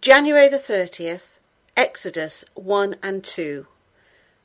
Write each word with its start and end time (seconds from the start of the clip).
January 0.00 0.48
the 0.48 0.56
30th, 0.56 1.38
Exodus 1.76 2.46
1 2.54 2.96
and 3.02 3.22
2, 3.22 3.66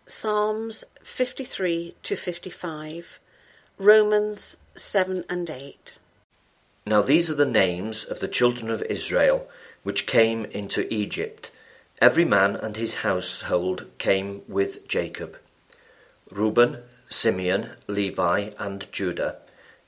Psalms 0.05 0.83
53 1.01 1.95
to 2.03 2.15
55, 2.17 3.19
Romans 3.77 4.57
7 4.75 5.23
and 5.29 5.49
8. 5.49 5.99
Now 6.85 7.01
these 7.01 7.31
are 7.31 7.35
the 7.35 7.45
names 7.45 8.03
of 8.03 8.19
the 8.19 8.27
children 8.27 8.69
of 8.69 8.83
Israel 8.83 9.47
which 9.83 10.05
came 10.05 10.43
into 10.45 10.93
Egypt. 10.93 11.49
Every 12.01 12.25
man 12.25 12.57
and 12.57 12.75
his 12.75 12.95
household 12.95 13.85
came 13.97 14.41
with 14.49 14.85
Jacob. 14.89 15.37
Reuben, 16.29 16.79
Simeon, 17.07 17.71
Levi, 17.87 18.49
and 18.59 18.91
Judah, 18.91 19.37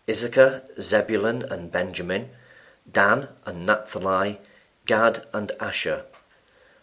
Issachar, 0.10 0.64
Zebulun, 0.82 1.44
and 1.44 1.70
Benjamin, 1.70 2.30
Dan 2.89 3.28
and 3.46 3.66
Naphtali, 3.66 4.39
Gad 4.90 5.28
and 5.36 5.52
Asher. 5.60 6.05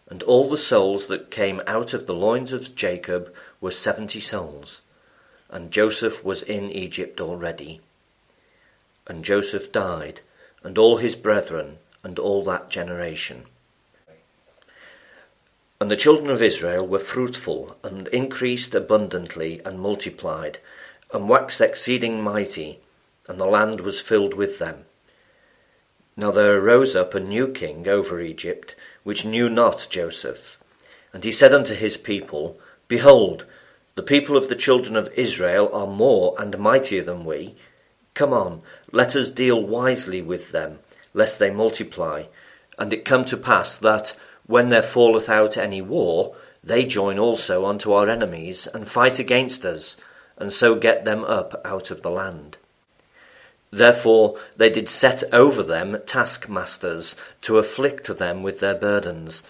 And 0.09 0.23
all 0.23 0.49
the 0.49 0.57
souls 0.57 1.09
that 1.09 1.29
came 1.29 1.61
out 1.67 1.93
of 1.93 2.07
the 2.07 2.15
loins 2.15 2.53
of 2.53 2.77
Jacob 2.77 3.35
were 3.61 3.73
seventy 3.73 4.21
souls. 4.21 4.83
And 5.51 5.73
Joseph 5.73 6.25
was 6.25 6.45
in 6.45 6.71
Egypt 6.71 7.21
already. 7.21 7.81
And 9.09 9.25
Joseph 9.25 9.73
died, 9.73 10.21
and 10.63 10.79
all 10.79 10.99
his 10.99 11.17
brethren, 11.17 11.79
and 12.05 12.17
all 12.21 12.45
that 12.45 12.71
generation. 12.71 13.47
And 15.81 15.91
the 15.91 15.97
children 15.97 16.31
of 16.31 16.45
Israel 16.45 16.87
were 16.87 17.01
fruitful, 17.01 17.77
and 17.83 18.07
increased 18.09 18.73
abundantly, 18.73 19.61
and 19.65 19.81
multiplied, 19.81 20.59
and 21.13 21.29
waxed 21.29 21.61
exceeding 21.61 22.23
mighty, 22.23 22.79
and 23.27 23.41
the 23.41 23.47
land 23.47 23.81
was 23.81 23.99
filled 24.01 24.35
with 24.35 24.61
them. 24.61 24.85
Now 26.17 26.31
there 26.31 26.57
arose 26.57 26.97
up 26.97 27.15
a 27.15 27.21
new 27.21 27.49
king 27.49 27.87
over 27.87 28.21
Egypt, 28.21 28.75
which 29.05 29.27
knew 29.27 29.51
not 29.51 29.87
Joseph. 29.91 30.59
And 31.13 31.23
he 31.25 31.31
said 31.31 31.53
unto 31.53 31.75
his 31.75 31.99
people, 31.99 32.59
Behold, 32.89 33.45
the 33.97 34.03
people 34.03 34.37
of 34.37 34.49
the 34.49 34.57
children 34.57 34.97
of 34.97 35.13
Israel 35.15 35.71
are 35.75 35.87
more 35.87 36.35
and 36.39 36.59
mightier 36.59 37.03
than 37.03 37.25
we. 37.25 37.55
Come 38.15 38.33
on, 38.33 38.63
let 38.93 39.15
us 39.15 39.29
deal 39.31 39.63
wisely 39.63 40.23
with 40.23 40.53
them, 40.53 40.79
lest 41.13 41.39
they 41.39 41.51
multiply. 41.51 42.25
And 42.79 42.93
it 42.93 43.05
come 43.05 43.27
to 43.27 43.37
pass 43.37 43.77
that, 43.77 44.19
when 44.47 44.71
there 44.71 44.83
falleth 44.83 45.29
out 45.29 45.57
any 45.57 45.83
war, 45.83 46.35
they 46.65 46.87
join 46.87 47.19
also 47.19 47.67
unto 47.67 47.93
our 47.93 48.09
enemies, 48.09 48.67
and 48.73 48.89
fight 48.89 49.19
against 49.19 49.65
us, 49.65 49.97
and 50.39 50.53
so 50.53 50.75
get 50.77 51.05
them 51.05 51.25
up 51.25 51.61
out 51.65 51.91
of 51.91 52.03
the 52.03 52.11
land. 52.11 52.57
Therefore 53.71 54.39
they 54.57 54.71
did 54.71 54.89
set 54.89 55.25
over 55.33 55.63
them 55.63 55.99
taskmasters 56.07 57.17
to 57.43 57.59
afflict 57.59 58.07
them 58.19 58.43
with 58.43 58.61
their 58.61 58.75
burdens. 58.75 59.43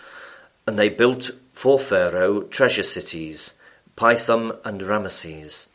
And 0.67 0.79
they 0.79 0.89
built 0.89 1.33
for 1.53 1.79
Pharaoh 1.79 2.43
treasure 2.43 2.83
cities, 2.83 3.55
Pithom 3.97 4.59
and 4.65 4.83
Rameses. 4.83 5.69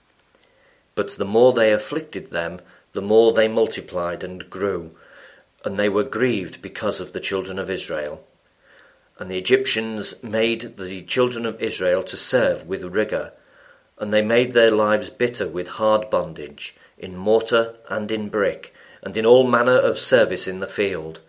But 0.96 1.12
the 1.12 1.26
more 1.26 1.54
they 1.54 1.72
afflicted 1.72 2.32
them, 2.32 2.60
the 2.94 3.02
more 3.02 3.32
they 3.32 3.48
multiplied 3.48 4.24
and 4.24 4.50
grew, 4.50 4.92
and 5.64 5.78
they 5.78 5.90
were 5.90 6.04
grieved 6.04 6.62
because 6.62 7.00
of 7.00 7.14
the 7.14 7.20
children 7.20 7.58
of 7.58 7.70
Israel. 7.70 8.26
And 9.18 9.30
the 9.30 9.38
Egyptians 9.38 10.22
made 10.24 10.78
the 10.78 11.04
children 11.04 11.46
of 11.46 11.62
Israel 11.62 12.04
to 12.04 12.18
serve 12.18 12.68
with 12.68 12.84
rigour, 12.84 13.34
and 13.98 14.12
they 14.12 14.22
made 14.22 14.54
their 14.54 14.72
lives 14.72 15.10
bitter 15.10 15.48
with 15.48 15.68
hard 15.68 16.10
bondage 16.10 16.76
in 17.02 17.18
mortar 17.18 17.76
and 17.90 18.12
in 18.12 18.30
brick, 18.30 18.74
and 19.02 19.18
in 19.18 19.26
all 19.26 19.46
manner 19.46 19.76
of 19.76 20.00
service 20.00 20.48
in 20.48 20.60
the 20.60 20.68
field. 20.68 21.20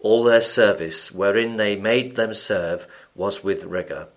All 0.00 0.24
their 0.24 0.40
service, 0.40 1.12
wherein 1.12 1.58
they 1.58 1.76
made 1.76 2.16
them 2.16 2.34
serve, 2.34 2.88
was 3.14 3.44
with 3.44 3.64
rigour. 3.64 4.08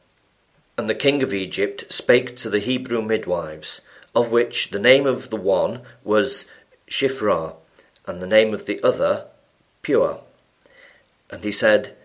And 0.78 0.90
the 0.90 0.96
king 0.96 1.22
of 1.22 1.34
Egypt 1.34 1.86
spake 1.92 2.36
to 2.38 2.50
the 2.50 2.60
Hebrew 2.60 3.02
midwives, 3.02 3.82
of 4.16 4.32
which 4.32 4.72
the 4.72 4.80
name 4.80 5.06
of 5.06 5.30
the 5.30 5.38
one 5.38 5.82
was 6.04 6.46
Shiphrah, 6.88 7.54
and 8.08 8.22
the 8.22 8.28
name 8.28 8.54
of 8.54 8.66
the 8.66 8.82
other 8.82 9.26
Puah. 9.84 10.20
And 11.30 11.44
he 11.44 11.52
said, 11.52 11.96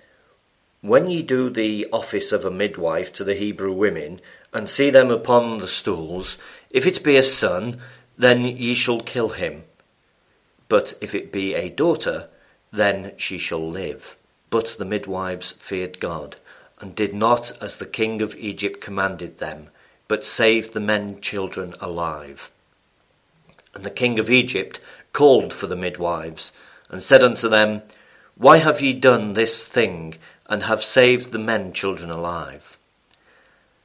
When 0.80 1.10
ye 1.10 1.22
do 1.22 1.50
the 1.50 1.86
office 1.92 2.32
of 2.32 2.44
a 2.44 2.50
midwife 2.50 3.12
to 3.14 3.24
the 3.24 3.34
Hebrew 3.34 3.72
women, 3.72 4.20
and 4.52 4.68
see 4.68 4.90
them 4.90 5.10
upon 5.10 5.58
the 5.58 5.68
stools, 5.68 6.38
if 6.70 6.86
it 6.86 7.04
be 7.04 7.16
a 7.16 7.22
son, 7.22 7.80
then 8.20 8.44
ye 8.44 8.74
shall 8.74 9.00
kill 9.00 9.30
him. 9.30 9.64
But 10.68 10.92
if 11.00 11.14
it 11.14 11.32
be 11.32 11.54
a 11.54 11.70
daughter, 11.70 12.28
then 12.70 13.12
she 13.16 13.38
shall 13.38 13.66
live. 13.66 14.14
But 14.50 14.76
the 14.78 14.84
midwives 14.84 15.52
feared 15.52 15.98
God, 16.00 16.36
and 16.80 16.94
did 16.94 17.14
not 17.14 17.52
as 17.62 17.76
the 17.76 17.86
king 17.86 18.20
of 18.20 18.36
Egypt 18.36 18.78
commanded 18.78 19.38
them, 19.38 19.68
but 20.06 20.24
saved 20.24 20.74
the 20.74 20.80
men 20.80 21.22
children 21.22 21.74
alive. 21.80 22.50
And 23.74 23.84
the 23.84 23.90
king 23.90 24.18
of 24.18 24.28
Egypt 24.28 24.80
called 25.14 25.54
for 25.54 25.66
the 25.66 25.76
midwives, 25.76 26.52
and 26.90 27.02
said 27.02 27.22
unto 27.22 27.48
them, 27.48 27.82
Why 28.34 28.58
have 28.58 28.82
ye 28.82 28.92
done 28.92 29.32
this 29.32 29.64
thing, 29.64 30.16
and 30.46 30.64
have 30.64 30.82
saved 30.82 31.32
the 31.32 31.38
men 31.38 31.72
children 31.72 32.10
alive? 32.10 32.76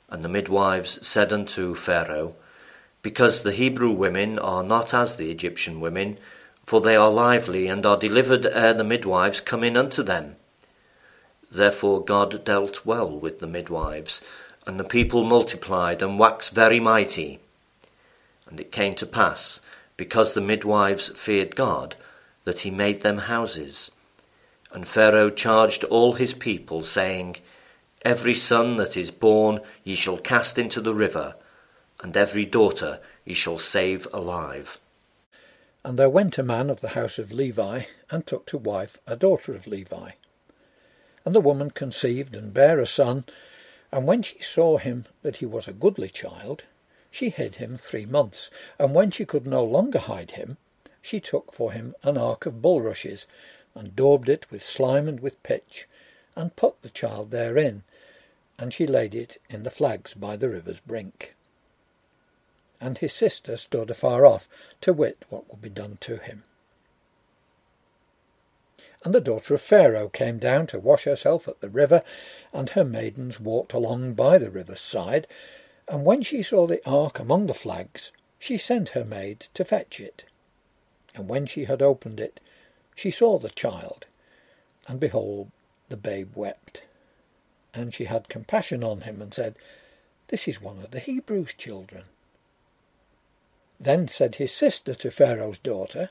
And 0.10 0.26
the 0.26 0.30
midwives 0.30 1.08
said 1.08 1.32
unto 1.32 1.74
Pharaoh, 1.74 2.36
because 3.06 3.44
the 3.44 3.52
Hebrew 3.52 3.92
women 3.92 4.40
are 4.40 4.64
not 4.64 4.92
as 4.92 5.16
the 5.16 5.30
Egyptian 5.30 5.80
women, 5.80 6.18
for 6.66 6.82
they 6.82 6.96
are 6.96 7.12
lively 7.12 7.68
and 7.68 7.86
are 7.86 8.00
delivered 8.00 8.48
ere 8.48 8.74
the 8.74 8.84
midwives 8.84 9.40
come 9.40 9.64
in 9.64 9.78
unto 9.78 10.02
them. 10.02 10.38
Therefore 11.52 12.04
God 12.04 12.44
dealt 12.44 12.84
well 12.84 13.08
with 13.08 13.38
the 13.38 13.46
midwives, 13.46 14.24
and 14.66 14.80
the 14.80 14.84
people 14.84 15.24
multiplied 15.24 16.02
and 16.02 16.18
waxed 16.18 16.52
very 16.52 16.80
mighty. 16.80 17.38
And 18.48 18.60
it 18.60 18.72
came 18.72 18.96
to 18.96 19.06
pass, 19.06 19.62
because 19.98 20.34
the 20.34 20.42
midwives 20.42 21.10
feared 21.10 21.56
God, 21.56 21.96
that 22.44 22.62
he 22.62 22.72
made 22.72 23.02
them 23.02 23.20
houses. 23.20 23.92
And 24.72 24.88
Pharaoh 24.88 25.30
charged 25.30 25.84
all 25.84 26.14
his 26.14 26.34
people, 26.34 26.82
saying, 26.82 27.36
Every 28.02 28.34
son 28.34 28.78
that 28.78 28.98
is 28.98 29.12
born 29.12 29.60
ye 29.84 29.94
shall 29.94 30.18
cast 30.18 30.58
into 30.58 30.82
the 30.82 30.96
river, 30.96 31.36
and 32.06 32.16
every 32.16 32.46
daughter 32.46 33.00
ye 33.26 33.34
shall 33.34 33.58
save 33.58 34.08
alive. 34.14 34.80
And 35.84 35.98
there 35.98 36.08
went 36.08 36.38
a 36.38 36.44
man 36.44 36.70
of 36.70 36.82
the 36.82 36.90
house 36.90 37.18
of 37.18 37.32
Levi, 37.32 37.86
and 38.12 38.28
took 38.28 38.46
to 38.46 38.60
wife 38.60 39.00
a 39.08 39.16
daughter 39.16 39.56
of 39.56 39.66
Levi. 39.66 40.12
And 41.26 41.34
the 41.34 41.42
woman 41.42 41.72
conceived 41.72 42.36
and 42.36 42.54
bare 42.54 42.80
a 42.80 42.86
son, 42.86 43.26
and 43.92 44.06
when 44.06 44.22
she 44.22 44.38
saw 44.40 44.78
him 44.78 45.06
that 45.24 45.38
he 45.38 45.48
was 45.48 45.68
a 45.68 45.74
goodly 45.74 46.10
child, 46.10 46.66
she 47.10 47.30
hid 47.30 47.56
him 47.56 47.76
three 47.76 48.06
months. 48.06 48.52
And 48.78 48.94
when 48.94 49.10
she 49.10 49.26
could 49.26 49.48
no 49.48 49.64
longer 49.64 49.98
hide 49.98 50.34
him, 50.34 50.58
she 51.02 51.20
took 51.20 51.54
for 51.54 51.72
him 51.72 51.96
an 52.04 52.20
ark 52.20 52.46
of 52.46 52.62
bulrushes, 52.62 53.26
and 53.74 53.96
daubed 53.96 54.30
it 54.30 54.52
with 54.52 54.64
slime 54.64 55.08
and 55.08 55.22
with 55.22 55.42
pitch, 55.42 55.88
and 56.36 56.56
put 56.56 56.80
the 56.84 56.90
child 56.92 57.32
therein, 57.32 57.82
and 58.60 58.72
she 58.72 58.86
laid 58.86 59.16
it 59.16 59.40
in 59.50 59.64
the 59.64 59.72
flags 59.72 60.14
by 60.14 60.36
the 60.36 60.50
river's 60.50 60.80
brink 60.82 61.35
and 62.80 62.98
his 62.98 63.14
sister 63.14 63.58
stood 63.58 63.90
afar 63.90 64.26
off, 64.26 64.48
to 64.82 64.94
wit 64.94 65.24
what 65.30 65.50
would 65.50 65.62
be 65.62 65.70
done 65.70 65.98
to 66.02 66.18
him. 66.18 66.44
And 69.04 69.14
the 69.14 69.22
daughter 69.22 69.54
of 69.54 69.62
Pharaoh 69.62 70.10
came 70.10 70.40
down 70.40 70.66
to 70.68 70.80
wash 70.80 71.04
herself 71.04 71.48
at 71.48 71.62
the 71.62 71.70
river, 71.70 72.02
and 72.52 72.72
her 72.72 72.84
maidens 72.84 73.40
walked 73.40 73.72
along 73.72 74.16
by 74.16 74.40
the 74.40 74.50
river's 74.50 74.82
side. 74.82 75.28
And 75.88 76.04
when 76.04 76.24
she 76.24 76.42
saw 76.42 76.66
the 76.66 76.82
ark 76.90 77.20
among 77.20 77.46
the 77.46 77.54
flags, 77.54 78.12
she 78.40 78.58
sent 78.58 78.90
her 78.90 79.06
maid 79.06 79.48
to 79.54 79.64
fetch 79.64 80.00
it. 80.00 80.24
And 81.14 81.30
when 81.30 81.46
she 81.46 81.66
had 81.66 81.84
opened 81.84 82.20
it, 82.20 82.40
she 82.96 83.12
saw 83.12 83.38
the 83.38 83.50
child, 83.50 84.06
and 84.88 85.00
behold, 85.00 85.52
the 85.90 85.98
babe 85.98 86.36
wept. 86.36 86.82
And 87.76 87.94
she 87.94 88.06
had 88.06 88.28
compassion 88.28 88.84
on 88.84 89.02
him, 89.02 89.22
and 89.22 89.34
said, 89.34 89.56
This 90.30 90.48
is 90.48 90.62
one 90.62 90.80
of 90.80 90.90
the 90.90 91.00
Hebrews' 91.00 91.54
children. 91.54 92.06
Then 93.80 94.08
said 94.08 94.36
his 94.36 94.52
sister 94.52 94.94
to 94.96 95.12
Pharaoh's 95.12 95.60
daughter, 95.60 96.10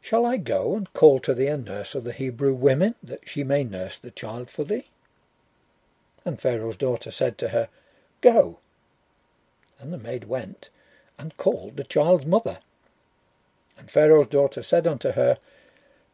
Shall 0.00 0.24
I 0.24 0.36
go 0.36 0.74
and 0.74 0.92
call 0.92 1.20
to 1.20 1.34
thee 1.34 1.48
a 1.48 1.56
nurse 1.56 1.94
of 1.94 2.04
the 2.04 2.12
Hebrew 2.12 2.54
women, 2.54 2.94
that 3.02 3.28
she 3.28 3.44
may 3.44 3.64
nurse 3.64 3.98
the 3.98 4.10
child 4.10 4.50
for 4.50 4.64
thee? 4.64 4.86
And 6.24 6.40
Pharaoh's 6.40 6.76
daughter 6.76 7.10
said 7.10 7.36
to 7.38 7.48
her, 7.48 7.68
Go. 8.20 8.58
And 9.80 9.92
the 9.92 9.98
maid 9.98 10.24
went, 10.24 10.70
and 11.18 11.36
called 11.36 11.76
the 11.76 11.84
child's 11.84 12.26
mother. 12.26 12.58
And 13.76 13.90
Pharaoh's 13.90 14.28
daughter 14.28 14.62
said 14.62 14.86
unto 14.86 15.12
her, 15.12 15.38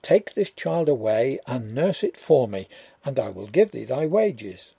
Take 0.02 0.34
this 0.34 0.50
child 0.50 0.88
away, 0.88 1.38
and 1.46 1.74
nurse 1.74 2.02
it 2.02 2.16
for 2.16 2.46
me, 2.46 2.68
and 3.04 3.18
I 3.18 3.30
will 3.30 3.46
give 3.46 3.72
thee 3.72 3.84
thy 3.84 4.06
wages. 4.06 4.74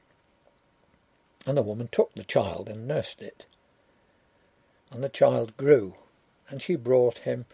And 1.45 1.57
the 1.57 1.63
woman 1.63 1.89
took 1.91 2.13
the 2.13 2.24
child 2.24 2.69
and 2.69 2.88
nursed 2.88 3.21
it. 3.21 3.45
And 4.92 5.04
the 5.04 5.10
child 5.10 5.58
grew, 5.58 5.96
and 6.50 6.62
she 6.62 6.76
brought 6.76 7.20
him 7.20 7.46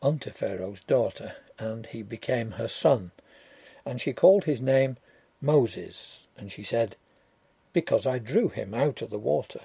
unto 0.00 0.30
Pharaoh's 0.30 0.82
daughter, 0.82 1.34
and 1.58 1.86
he 1.86 2.02
became 2.02 2.52
her 2.52 2.68
son. 2.68 3.10
And 3.84 4.00
she 4.00 4.12
called 4.12 4.44
his 4.44 4.62
name 4.62 4.96
Moses, 5.40 6.26
and 6.36 6.52
she 6.52 6.62
said, 6.62 6.96
Because 7.72 8.06
I 8.06 8.18
drew 8.18 8.48
him 8.48 8.74
out 8.74 9.02
of 9.02 9.10
the 9.10 9.18
water. 9.18 9.60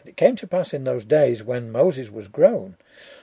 And 0.00 0.08
it 0.08 0.16
came 0.16 0.36
to 0.36 0.46
pass 0.46 0.72
in 0.72 0.84
those 0.84 1.04
days 1.04 1.42
when 1.42 1.72
Moses 1.72 2.10
was 2.10 2.28
grown, 2.28 2.76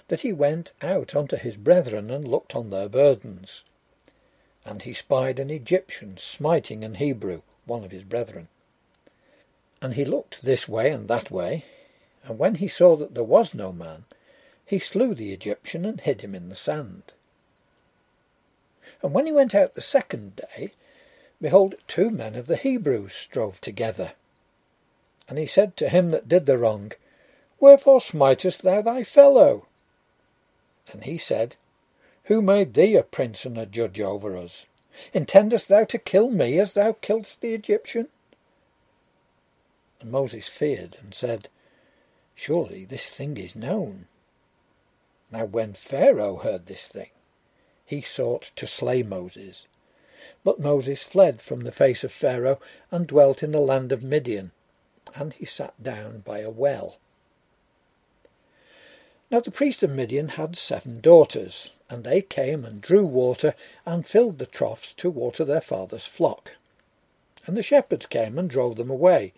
that 0.07 0.21
he 0.21 0.33
went 0.33 0.73
out 0.81 1.15
unto 1.15 1.37
his 1.37 1.57
brethren 1.57 2.09
and 2.09 2.27
looked 2.27 2.55
on 2.55 2.69
their 2.69 2.89
burdens. 2.89 3.63
And 4.65 4.81
he 4.81 4.93
spied 4.93 5.39
an 5.39 5.49
Egyptian 5.49 6.17
smiting 6.17 6.83
an 6.83 6.95
Hebrew, 6.95 7.41
one 7.65 7.83
of 7.83 7.91
his 7.91 8.03
brethren. 8.03 8.47
And 9.83 9.95
he 9.95 10.05
looked 10.05 10.43
this 10.43 10.69
way 10.69 10.91
and 10.91 11.09
that 11.09 11.29
way, 11.29 11.65
and 12.23 12.39
when 12.39 12.55
he 12.55 12.69
saw 12.69 12.95
that 12.95 13.15
there 13.15 13.23
was 13.25 13.53
no 13.53 13.73
man, 13.73 14.05
he 14.65 14.79
slew 14.79 15.13
the 15.13 15.33
Egyptian 15.33 15.83
and 15.83 15.99
hid 15.99 16.21
him 16.21 16.33
in 16.33 16.47
the 16.47 16.55
sand. 16.55 17.11
And 19.01 19.13
when 19.13 19.25
he 19.25 19.33
went 19.33 19.53
out 19.53 19.73
the 19.73 19.81
second 19.81 20.37
day, 20.37 20.71
behold, 21.41 21.75
two 21.89 22.09
men 22.09 22.35
of 22.35 22.47
the 22.47 22.55
Hebrews 22.55 23.11
strove 23.11 23.59
together. 23.59 24.13
And 25.27 25.37
he 25.37 25.45
said 25.45 25.75
to 25.75 25.89
him 25.89 26.11
that 26.11 26.29
did 26.29 26.45
the 26.45 26.57
wrong, 26.57 26.93
Wherefore 27.59 27.99
smitest 27.99 28.61
thou 28.61 28.81
thy 28.81 29.03
fellow? 29.03 29.67
And 30.93 31.03
he 31.03 31.17
said, 31.17 31.57
Who 32.23 32.41
made 32.41 32.73
thee 32.73 32.95
a 32.95 33.03
prince 33.03 33.43
and 33.43 33.57
a 33.57 33.65
judge 33.65 33.99
over 33.99 34.37
us? 34.37 34.65
Intendest 35.13 35.67
thou 35.67 35.83
to 35.83 35.97
kill 35.97 36.29
me 36.29 36.57
as 36.57 36.71
thou 36.71 36.93
killedst 36.93 37.41
the 37.41 37.53
Egyptian? 37.53 38.07
And 40.03 40.11
Moses 40.11 40.49
feared 40.49 40.97
and 40.99 41.13
said, 41.13 41.47
Surely 42.35 42.83
this 42.83 43.07
thing 43.07 43.37
is 43.37 43.55
known. 43.55 44.09
Now 45.31 45.45
when 45.45 45.73
Pharaoh 45.73 46.35
heard 46.35 46.65
this 46.65 46.89
thing, 46.89 47.11
he 47.85 48.01
sought 48.01 48.51
to 48.57 48.67
slay 48.67 49.01
Moses. 49.01 49.65
But 50.43 50.59
Moses 50.59 51.03
fled 51.03 51.41
from 51.41 51.61
the 51.61 51.71
face 51.71 52.03
of 52.03 52.11
Pharaoh 52.11 52.59
and 52.91 53.07
dwelt 53.07 53.41
in 53.43 53.53
the 53.53 53.61
land 53.61 53.93
of 53.93 54.03
Midian, 54.03 54.51
and 55.15 55.31
he 55.31 55.45
sat 55.45 55.81
down 55.81 56.19
by 56.19 56.39
a 56.39 56.49
well. 56.49 56.97
Now 59.31 59.39
the 59.39 59.51
priest 59.51 59.83
of 59.83 59.89
Midian 59.91 60.27
had 60.27 60.57
seven 60.57 60.99
daughters, 60.99 61.71
and 61.89 62.03
they 62.03 62.21
came 62.21 62.65
and 62.65 62.81
drew 62.81 63.05
water 63.05 63.55
and 63.85 64.05
filled 64.05 64.39
the 64.39 64.47
troughs 64.47 64.93
to 64.95 65.09
water 65.09 65.45
their 65.45 65.61
father's 65.61 66.05
flock. 66.05 66.57
And 67.47 67.55
the 67.55 67.63
shepherds 67.63 68.05
came 68.05 68.37
and 68.37 68.49
drove 68.49 68.75
them 68.75 68.89
away. 68.89 69.31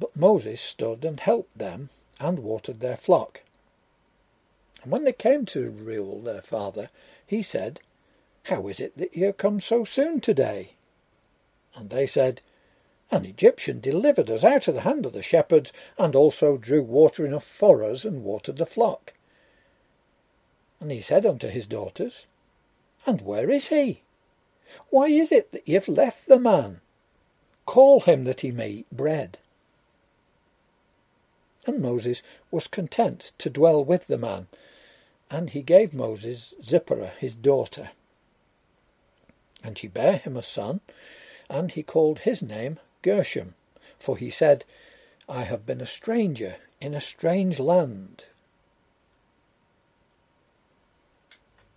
But 0.00 0.16
Moses 0.16 0.60
stood 0.60 1.04
and 1.04 1.20
helped 1.20 1.56
them 1.56 1.90
and 2.18 2.40
watered 2.40 2.80
their 2.80 2.96
flock. 2.96 3.42
And 4.82 4.90
when 4.90 5.04
they 5.04 5.12
came 5.12 5.46
to 5.46 5.70
Reuel 5.70 6.20
their 6.20 6.42
father, 6.42 6.90
he 7.24 7.42
said, 7.42 7.78
How 8.44 8.66
is 8.66 8.80
it 8.80 8.96
that 8.98 9.14
ye 9.14 9.26
are 9.26 9.32
come 9.32 9.60
so 9.60 9.84
soon 9.84 10.20
today? 10.20 10.70
And 11.76 11.90
they 11.90 12.06
said, 12.06 12.40
an 13.12 13.24
Egyptian 13.24 13.80
delivered 13.80 14.30
us 14.30 14.44
out 14.44 14.68
of 14.68 14.74
the 14.74 14.82
hand 14.82 15.04
of 15.04 15.12
the 15.12 15.22
shepherds, 15.22 15.72
and 15.98 16.14
also 16.14 16.56
drew 16.56 16.80
water 16.82 17.26
enough 17.26 17.44
for 17.44 17.82
us, 17.82 18.04
and 18.04 18.22
watered 18.22 18.56
the 18.56 18.66
flock. 18.66 19.14
And 20.78 20.92
he 20.92 21.00
said 21.00 21.26
unto 21.26 21.48
his 21.48 21.66
daughters, 21.66 22.26
And 23.06 23.20
where 23.22 23.50
is 23.50 23.68
he? 23.68 24.02
Why 24.90 25.08
is 25.08 25.32
it 25.32 25.50
that 25.50 25.66
ye 25.66 25.74
have 25.74 25.88
left 25.88 26.28
the 26.28 26.38
man? 26.38 26.80
Call 27.66 28.00
him 28.00 28.24
that 28.24 28.42
he 28.42 28.52
may 28.52 28.68
eat 28.68 28.90
bread. 28.92 29.38
And 31.66 31.80
Moses 31.80 32.22
was 32.50 32.66
content 32.66 33.32
to 33.38 33.50
dwell 33.50 33.84
with 33.84 34.06
the 34.06 34.18
man, 34.18 34.48
and 35.30 35.50
he 35.50 35.62
gave 35.62 35.92
Moses 35.92 36.54
Zipporah 36.62 37.12
his 37.18 37.36
daughter. 37.36 37.90
And 39.62 39.76
she 39.76 39.86
bare 39.86 40.16
him 40.16 40.36
a 40.36 40.42
son, 40.42 40.80
and 41.48 41.70
he 41.72 41.82
called 41.82 42.20
his 42.20 42.42
name 42.42 42.78
Gershom, 43.02 43.54
for 43.98 44.16
he 44.16 44.30
said, 44.30 44.64
I 45.28 45.42
have 45.42 45.66
been 45.66 45.80
a 45.80 45.86
stranger 45.86 46.56
in 46.80 46.94
a 46.94 47.00
strange 47.00 47.58
land. 47.58 48.24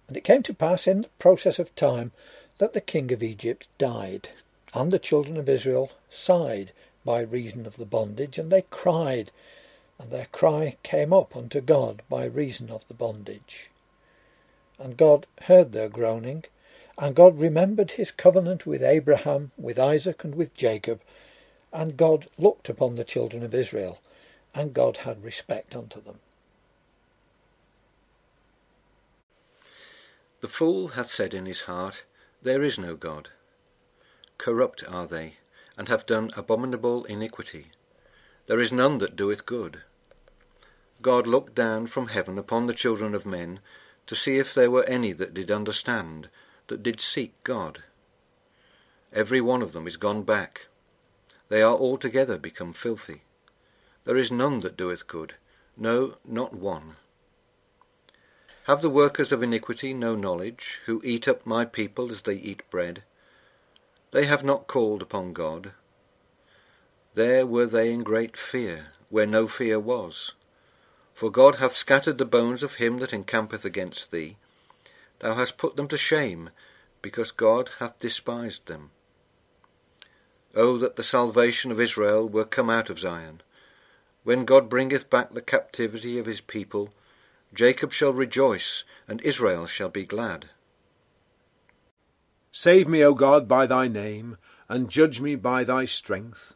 And 0.07 0.15
it 0.15 0.23
came 0.23 0.43
to 0.43 0.53
pass 0.53 0.87
in 0.87 1.01
the 1.01 1.09
process 1.19 1.59
of 1.59 1.75
time 1.75 2.11
that 2.57 2.73
the 2.73 2.81
king 2.81 3.11
of 3.11 3.21
Egypt 3.21 3.67
died, 3.77 4.29
and 4.73 4.91
the 4.91 4.99
children 4.99 5.37
of 5.37 5.49
Israel 5.49 5.91
sighed 6.09 6.71
by 7.03 7.19
reason 7.19 7.65
of 7.65 7.75
the 7.75 7.85
bondage, 7.85 8.37
and 8.37 8.51
they 8.51 8.63
cried, 8.63 9.31
and 9.99 10.11
their 10.11 10.27
cry 10.31 10.77
came 10.83 11.13
up 11.13 11.35
unto 11.35 11.61
God 11.61 12.01
by 12.09 12.25
reason 12.25 12.69
of 12.69 12.87
the 12.87 12.93
bondage. 12.93 13.69
And 14.79 14.97
God 14.97 15.25
heard 15.43 15.71
their 15.71 15.89
groaning, 15.89 16.45
and 16.97 17.15
God 17.15 17.39
remembered 17.39 17.91
his 17.91 18.11
covenant 18.11 18.65
with 18.65 18.83
Abraham, 18.83 19.51
with 19.57 19.79
Isaac, 19.79 20.23
and 20.23 20.35
with 20.35 20.53
Jacob. 20.55 21.01
And 21.71 21.97
God 21.97 22.27
looked 22.37 22.69
upon 22.69 22.95
the 22.95 23.03
children 23.03 23.43
of 23.43 23.55
Israel, 23.55 23.99
and 24.53 24.73
God 24.73 24.97
had 24.97 25.23
respect 25.23 25.75
unto 25.75 26.01
them. 26.01 26.19
The 30.41 30.49
fool 30.49 30.89
hath 30.89 31.09
said 31.09 31.33
in 31.33 31.45
his 31.45 31.61
heart, 31.61 32.03
There 32.41 32.63
is 32.63 32.77
no 32.77 32.95
God. 32.95 33.29
Corrupt 34.37 34.83
are 34.89 35.07
they, 35.07 35.35
and 35.77 35.87
have 35.87 36.05
done 36.05 36.31
abominable 36.35 37.05
iniquity. 37.05 37.67
There 38.47 38.59
is 38.59 38.71
none 38.71 38.97
that 38.97 39.15
doeth 39.15 39.45
good. 39.45 39.81
God 41.01 41.27
looked 41.27 41.55
down 41.55 41.87
from 41.87 42.07
heaven 42.07 42.37
upon 42.37 42.67
the 42.67 42.73
children 42.73 43.15
of 43.15 43.25
men, 43.25 43.59
to 44.07 44.15
see 44.15 44.37
if 44.37 44.53
there 44.53 44.71
were 44.71 44.83
any 44.83 45.13
that 45.13 45.33
did 45.33 45.49
understand, 45.49 46.29
that 46.67 46.83
did 46.83 46.99
seek 46.99 47.33
God. 47.43 47.83
Every 49.13 49.39
one 49.39 49.61
of 49.61 49.73
them 49.73 49.87
is 49.87 49.97
gone 49.97 50.23
back. 50.23 50.67
They 51.49 51.61
are 51.61 51.75
altogether 51.75 52.37
become 52.37 52.73
filthy. 52.73 53.23
There 54.05 54.17
is 54.17 54.31
none 54.31 54.59
that 54.59 54.75
doeth 54.75 55.07
good, 55.07 55.35
no, 55.77 56.17
not 56.25 56.53
one. 56.53 56.97
Have 58.65 58.81
the 58.81 58.89
workers 58.89 59.31
of 59.31 59.43
iniquity 59.43 59.93
no 59.93 60.15
knowledge, 60.15 60.81
who 60.85 61.01
eat 61.03 61.27
up 61.27 61.45
my 61.45 61.63
people 61.65 62.11
as 62.11 62.21
they 62.21 62.35
eat 62.35 62.69
bread? 62.69 63.03
They 64.11 64.25
have 64.25 64.43
not 64.43 64.67
called 64.67 65.01
upon 65.01 65.33
God. 65.33 65.71
There 67.15 67.45
were 67.45 67.67
they 67.67 67.91
in 67.91 68.03
great 68.03 68.35
fear, 68.35 68.87
where 69.09 69.27
no 69.27 69.47
fear 69.47 69.79
was. 69.79 70.31
For 71.13 71.29
God 71.29 71.57
hath 71.57 71.73
scattered 71.73 72.17
the 72.17 72.25
bones 72.25 72.63
of 72.63 72.75
him 72.75 72.97
that 72.99 73.13
encampeth 73.13 73.65
against 73.65 74.09
thee. 74.09 74.37
Thou 75.19 75.35
hast 75.35 75.57
put 75.57 75.75
them 75.75 75.87
to 75.89 75.97
shame, 75.97 76.49
because 77.03 77.31
God 77.31 77.69
hath 77.79 77.99
despised 77.99 78.65
them. 78.65 78.91
O 80.55 80.77
that 80.77 80.95
the 80.95 81.03
salvation 81.03 81.71
of 81.71 81.79
Israel 81.79 82.27
were 82.27 82.45
come 82.45 82.69
out 82.69 82.89
of 82.89 82.99
Zion! 82.99 83.41
When 84.23 84.45
God 84.45 84.69
bringeth 84.69 85.09
back 85.09 85.33
the 85.33 85.41
captivity 85.41 86.17
of 86.17 86.25
his 86.25 86.41
people, 86.41 86.93
Jacob 87.53 87.91
shall 87.93 88.13
rejoice, 88.13 88.83
and 89.07 89.21
Israel 89.21 89.67
shall 89.67 89.89
be 89.89 90.05
glad. 90.05 90.49
Save 92.51 92.87
me, 92.87 93.03
O 93.03 93.13
God, 93.13 93.47
by 93.47 93.65
thy 93.67 93.87
name, 93.87 94.37
and 94.67 94.89
judge 94.89 95.21
me 95.21 95.35
by 95.35 95.63
thy 95.63 95.85
strength. 95.85 96.55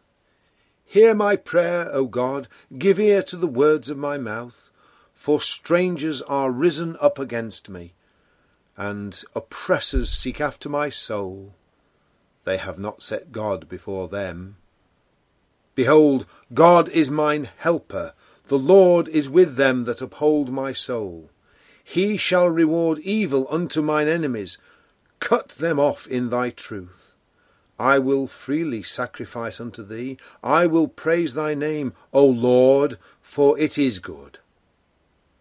Hear 0.89 1.13
my 1.13 1.36
prayer, 1.36 1.89
O 1.91 2.06
God, 2.06 2.48
give 2.77 2.98
ear 2.98 3.22
to 3.24 3.36
the 3.36 3.46
words 3.46 3.89
of 3.89 3.98
my 3.98 4.17
mouth, 4.17 4.72
for 5.13 5.41
strangers 5.41 6.22
are 6.22 6.50
risen 6.50 6.96
up 7.01 7.20
against 7.20 7.67
me, 7.67 7.94
and 8.77 9.22
oppressors 9.36 10.10
seek 10.10 10.39
after 10.39 10.70
my 10.70 10.89
soul. 10.89 11.53
They 12.46 12.56
have 12.56 12.79
not 12.79 13.03
set 13.03 13.34
God 13.34 13.67
before 13.67 14.08
them. 14.08 14.56
Behold, 15.75 16.25
God 16.53 16.88
is 16.88 17.12
mine 17.12 17.50
helper. 17.58 18.13
The 18.48 18.58
Lord 18.58 19.10
is 19.10 19.29
with 19.29 19.58
them 19.58 19.84
that 19.84 20.01
uphold 20.01 20.50
my 20.50 20.72
soul. 20.72 21.29
He 21.84 22.15
shall 22.15 22.48
reward 22.50 23.00
evil 23.00 23.46
unto 23.50 23.82
mine 23.82 24.08
enemies. 24.08 24.58
Cut 25.20 25.50
them 25.50 25.82
off 25.82 26.08
in 26.08 26.29
thy 26.29 26.50
truth. 26.50 27.06
I 27.79 28.00
will 28.00 28.27
freely 28.27 28.81
sacrifice 28.84 29.60
unto 29.60 29.84
thee. 29.84 30.17
I 30.43 30.65
will 30.65 30.88
praise 30.88 31.34
thy 31.34 31.53
name, 31.53 31.93
O 32.13 32.25
Lord, 32.25 32.98
for 33.22 33.57
it 33.60 33.77
is 33.77 34.00
good. 34.00 34.39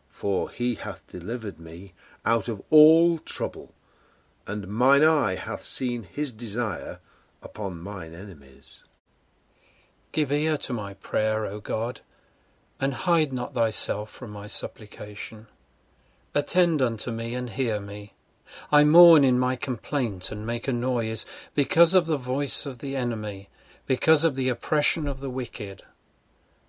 For 0.09 0.51
he 0.51 0.75
hath 0.75 1.07
delivered 1.07 1.59
me 1.59 1.95
out 2.25 2.49
of 2.49 2.63
all 2.71 3.19
trouble 3.19 3.73
and 4.47 4.69
mine 4.69 5.03
eye 5.03 5.35
hath 5.35 5.65
seen 5.65 6.05
his 6.05 6.33
desire 6.33 7.01
upon 7.43 7.81
mine 7.81 8.15
enemies. 8.15 8.85
Give 10.13 10.31
ear 10.31 10.57
to 10.59 10.73
my 10.73 10.95
prayer, 10.95 11.45
O 11.47 11.61
God, 11.61 12.01
and 12.81 12.95
hide 12.95 13.33
not 13.33 13.55
thyself 13.55 14.11
from 14.11 14.31
my 14.31 14.47
supplication. 14.47 15.49
Attend 16.35 16.81
unto 16.81 17.11
me 17.11 17.35
and 17.35 17.51
hear 17.51 17.81
me. 17.81 18.13
I 18.71 18.85
mourn 18.85 19.25
in 19.25 19.39
my 19.39 19.57
complaint 19.57 20.31
and 20.31 20.47
make 20.47 20.69
a 20.69 20.73
noise 20.73 21.27
because 21.55 21.95
of 21.95 22.07
the 22.07 22.17
voice 22.17 22.65
of 22.67 22.79
the 22.79 22.95
enemy, 22.95 23.49
because 23.87 24.25
of 24.25 24.35
the 24.35 24.49
oppression 24.49 25.09
of 25.09 25.21
the 25.21 25.31
wicked. 25.31 25.83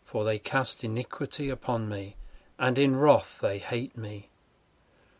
For 0.03 0.23
they 0.23 0.39
cast 0.39 0.83
iniquity 0.83 1.49
upon 1.49 1.87
me, 1.87 2.15
and 2.57 2.79
in 2.79 2.95
wrath 2.95 3.39
they 3.41 3.59
hate 3.59 3.97
me. 3.97 4.29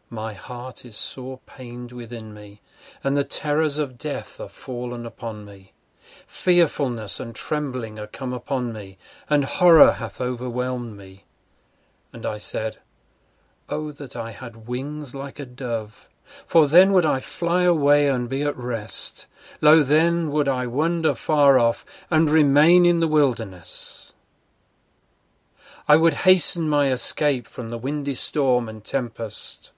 My 0.09 0.33
heart 0.33 0.85
is 0.85 0.95
sore 0.95 1.39
pained 1.45 1.91
within 1.91 2.33
me, 2.33 2.61
and 3.03 3.17
the 3.17 3.23
terrors 3.23 3.77
of 3.77 3.97
death 3.97 4.39
are 4.39 4.47
fallen 4.47 5.05
upon 5.05 5.43
me. 5.43 5.73
Fearfulness 6.25 7.19
and 7.19 7.35
trembling 7.35 7.99
are 7.99 8.07
come 8.07 8.31
upon 8.31 8.71
me, 8.71 8.97
and 9.29 9.43
horror 9.43 9.91
hath 9.93 10.21
overwhelmed 10.21 10.95
me. 10.95 11.25
And 12.13 12.25
I 12.25 12.37
said, 12.37 12.77
O 13.67 13.91
that 13.91 14.15
I 14.15 14.31
had 14.31 14.67
wings 14.67 15.13
like 15.13 15.39
a 15.39 15.45
dove! 15.45 16.07
For 16.45 16.67
then 16.67 16.91
would 16.93 17.05
I 17.05 17.19
fly 17.19 17.63
away 17.63 18.07
and 18.07 18.29
be 18.29 18.43
at 18.43 18.57
rest. 18.57 19.27
Lo, 19.61 19.81
then 19.81 20.31
would 20.31 20.47
I 20.47 20.67
wander 20.67 21.15
far 21.15 21.57
off 21.57 21.85
and 22.09 22.29
remain 22.29 22.85
in 22.85 22.99
the 22.99 23.07
wilderness. 23.07 24.13
I 25.87 25.95
would 25.95 26.13
hasten 26.13 26.67
my 26.67 26.91
escape 26.91 27.47
from 27.47 27.69
the 27.69 27.77
windy 27.77 28.13
storm 28.13 28.67
and 28.67 28.83
tempest. 28.83 29.71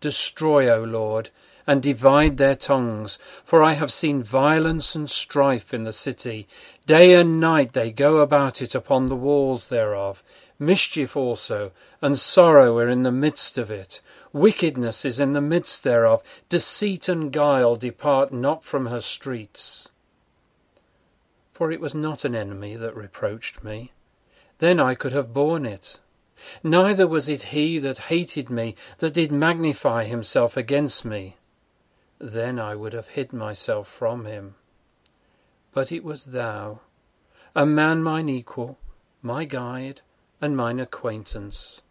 Destroy, 0.00 0.70
O 0.70 0.84
Lord, 0.84 1.30
and 1.66 1.82
divide 1.82 2.36
their 2.38 2.54
tongues, 2.54 3.18
for 3.44 3.62
I 3.62 3.72
have 3.72 3.92
seen 3.92 4.22
violence 4.22 4.94
and 4.94 5.10
strife 5.10 5.74
in 5.74 5.84
the 5.84 5.92
city. 5.92 6.46
Day 6.86 7.14
and 7.14 7.40
night 7.40 7.72
they 7.72 7.90
go 7.90 8.18
about 8.18 8.62
it 8.62 8.74
upon 8.74 9.06
the 9.06 9.16
walls 9.16 9.68
thereof. 9.68 10.22
Mischief 10.58 11.16
also 11.16 11.70
and 12.02 12.18
sorrow 12.18 12.78
are 12.78 12.88
in 12.88 13.04
the 13.04 13.12
midst 13.12 13.58
of 13.58 13.70
it. 13.70 14.00
Wickedness 14.32 15.04
is 15.04 15.20
in 15.20 15.32
the 15.32 15.40
midst 15.40 15.84
thereof. 15.84 16.22
Deceit 16.48 17.08
and 17.08 17.32
guile 17.32 17.76
depart 17.76 18.32
not 18.32 18.64
from 18.64 18.86
her 18.86 19.00
streets. 19.00 19.88
For 21.52 21.70
it 21.70 21.80
was 21.80 21.94
not 21.94 22.24
an 22.24 22.34
enemy 22.34 22.76
that 22.76 22.96
reproached 22.96 23.62
me. 23.62 23.92
Then 24.58 24.80
I 24.80 24.94
could 24.94 25.12
have 25.12 25.32
borne 25.32 25.64
it. 25.64 26.00
Neither 26.62 27.06
was 27.06 27.28
it 27.28 27.44
he 27.54 27.78
that 27.78 27.98
hated 27.98 28.50
me 28.50 28.74
that 28.98 29.14
did 29.14 29.32
magnify 29.32 30.04
himself 30.04 30.56
against 30.56 31.04
me. 31.04 31.36
Then 32.18 32.58
I 32.58 32.74
would 32.74 32.92
have 32.92 33.08
hid 33.08 33.32
myself 33.32 33.86
from 33.86 34.24
him. 34.24 34.56
But 35.72 35.92
it 35.92 36.02
was 36.02 36.26
thou, 36.26 36.80
a 37.54 37.64
man 37.66 38.02
mine 38.02 38.28
equal, 38.28 38.78
my 39.22 39.44
guide, 39.44 40.00
and 40.40 40.56
mine 40.56 40.80
acquaintance. 40.80 41.82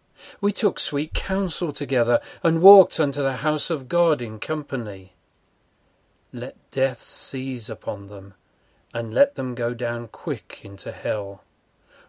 We 0.42 0.51
took 0.51 0.80
sweet 0.80 1.13
counsel 1.13 1.72
together, 1.72 2.20
and 2.44 2.62
walked 2.62 3.00
unto 3.00 3.22
the 3.22 3.38
house 3.38 3.70
of 3.70 3.88
God 3.88 4.22
in 4.22 4.39
company. 4.39 5.13
Let 6.34 6.56
death 6.72 7.01
seize 7.01 7.70
upon 7.70 8.08
them, 8.08 8.34
and 8.94 9.13
let 9.13 9.36
them 9.36 9.56
go 9.56 9.74
down 9.74 10.08
quick 10.08 10.62
into 10.63 10.92
hell 10.92 11.44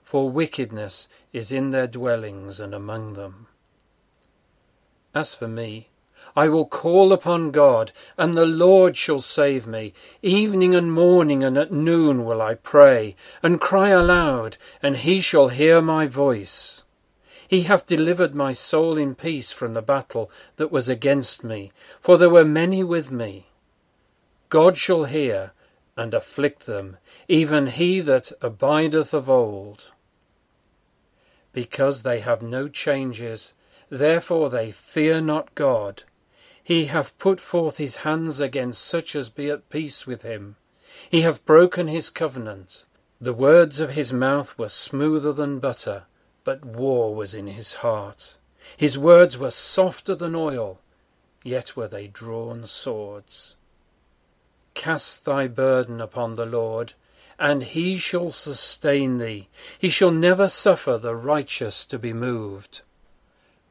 for 0.09 0.30
wickedness 0.30 1.07
is 1.35 1.52
in 1.52 1.68
their 1.68 1.87
dwellings 1.87 2.61
and 2.61 2.75
among 2.75 3.12
them. 3.12 3.47
As 5.14 5.35
for 5.35 5.47
me, 5.47 5.90
I 6.37 6.49
will 6.49 6.66
call 6.66 7.12
upon 7.12 7.50
God, 7.50 7.92
and 8.16 8.37
the 8.37 8.47
Lord 8.47 8.97
shall 8.97 9.20
save 9.20 9.66
me. 9.66 9.92
Evening 10.23 10.75
and 10.75 10.92
morning 10.92 11.42
and 11.42 11.56
at 11.56 11.73
noon 11.73 12.25
will 12.25 12.40
I 12.40 12.54
pray, 12.54 13.16
and 13.42 13.61
cry 13.61 13.90
aloud, 13.90 14.56
and 14.82 14.97
he 14.97 15.20
shall 15.20 15.49
hear 15.49 15.80
my 15.80 16.06
voice. 16.06 16.85
He 17.47 17.62
hath 17.62 17.87
delivered 17.87 18.35
my 18.35 18.52
soul 18.52 18.97
in 18.97 19.14
peace 19.14 19.52
from 19.52 19.75
the 19.75 19.82
battle 19.82 20.30
that 20.56 20.70
was 20.70 20.88
against 20.88 21.42
me, 21.42 21.73
for 22.00 22.18
there 22.18 22.30
were 22.30 22.44
many 22.44 22.85
with 22.85 23.11
me. 23.11 23.47
God 24.49 24.76
shall 24.76 25.04
hear 25.04 25.52
and 25.97 26.14
afflict 26.14 26.66
them, 26.66 26.99
even 27.26 27.66
he 27.68 28.00
that 28.00 28.32
abideth 28.40 29.14
of 29.14 29.28
old 29.28 29.90
because 31.58 32.02
they 32.02 32.20
have 32.20 32.40
no 32.40 32.68
changes, 32.68 33.54
therefore 33.88 34.49
they 34.49 34.70
fear 34.70 35.20
not 35.20 35.52
God. 35.56 36.04
He 36.68 36.84
hath 36.84 37.16
put 37.16 37.40
forth 37.40 37.78
his 37.78 38.04
hands 38.04 38.40
against 38.40 38.84
such 38.84 39.16
as 39.16 39.30
be 39.30 39.48
at 39.48 39.70
peace 39.70 40.06
with 40.06 40.20
him. 40.20 40.56
He 41.08 41.22
hath 41.22 41.46
broken 41.46 41.88
his 41.88 42.10
covenant. 42.10 42.84
The 43.18 43.32
words 43.32 43.80
of 43.80 43.92
his 43.92 44.12
mouth 44.12 44.58
were 44.58 44.68
smoother 44.68 45.32
than 45.32 45.60
butter, 45.60 46.04
but 46.44 46.66
war 46.66 47.14
was 47.14 47.32
in 47.32 47.46
his 47.46 47.76
heart. 47.76 48.37
His 48.76 48.98
words 48.98 49.38
were 49.38 49.50
softer 49.50 50.14
than 50.14 50.34
oil, 50.34 50.78
yet 51.42 51.75
were 51.75 51.88
they 51.88 52.06
drawn 52.06 52.66
swords. 52.66 53.56
Cast 54.75 55.25
thy 55.25 55.48
burden 55.48 56.02
upon 56.02 56.34
the 56.34 56.44
Lord, 56.44 56.92
and 57.38 57.62
he 57.62 57.96
shall 57.96 58.30
sustain 58.30 59.16
thee. 59.16 59.48
He 59.78 59.88
shall 59.88 60.10
never 60.10 60.48
suffer 60.48 60.98
the 60.98 61.16
righteous 61.16 61.87
to 61.87 61.98
be 61.98 62.12
moved. 62.12 62.82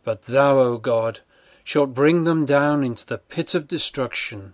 But 0.03 0.23
thou, 0.23 0.57
O 0.57 0.77
God, 0.79 1.19
shalt 1.67 1.93
bring 1.93 2.23
them 2.23 2.45
down 2.45 2.81
into 2.81 3.05
the 3.05 3.17
pit 3.17 3.53
of 3.53 3.67
destruction. 3.67 4.53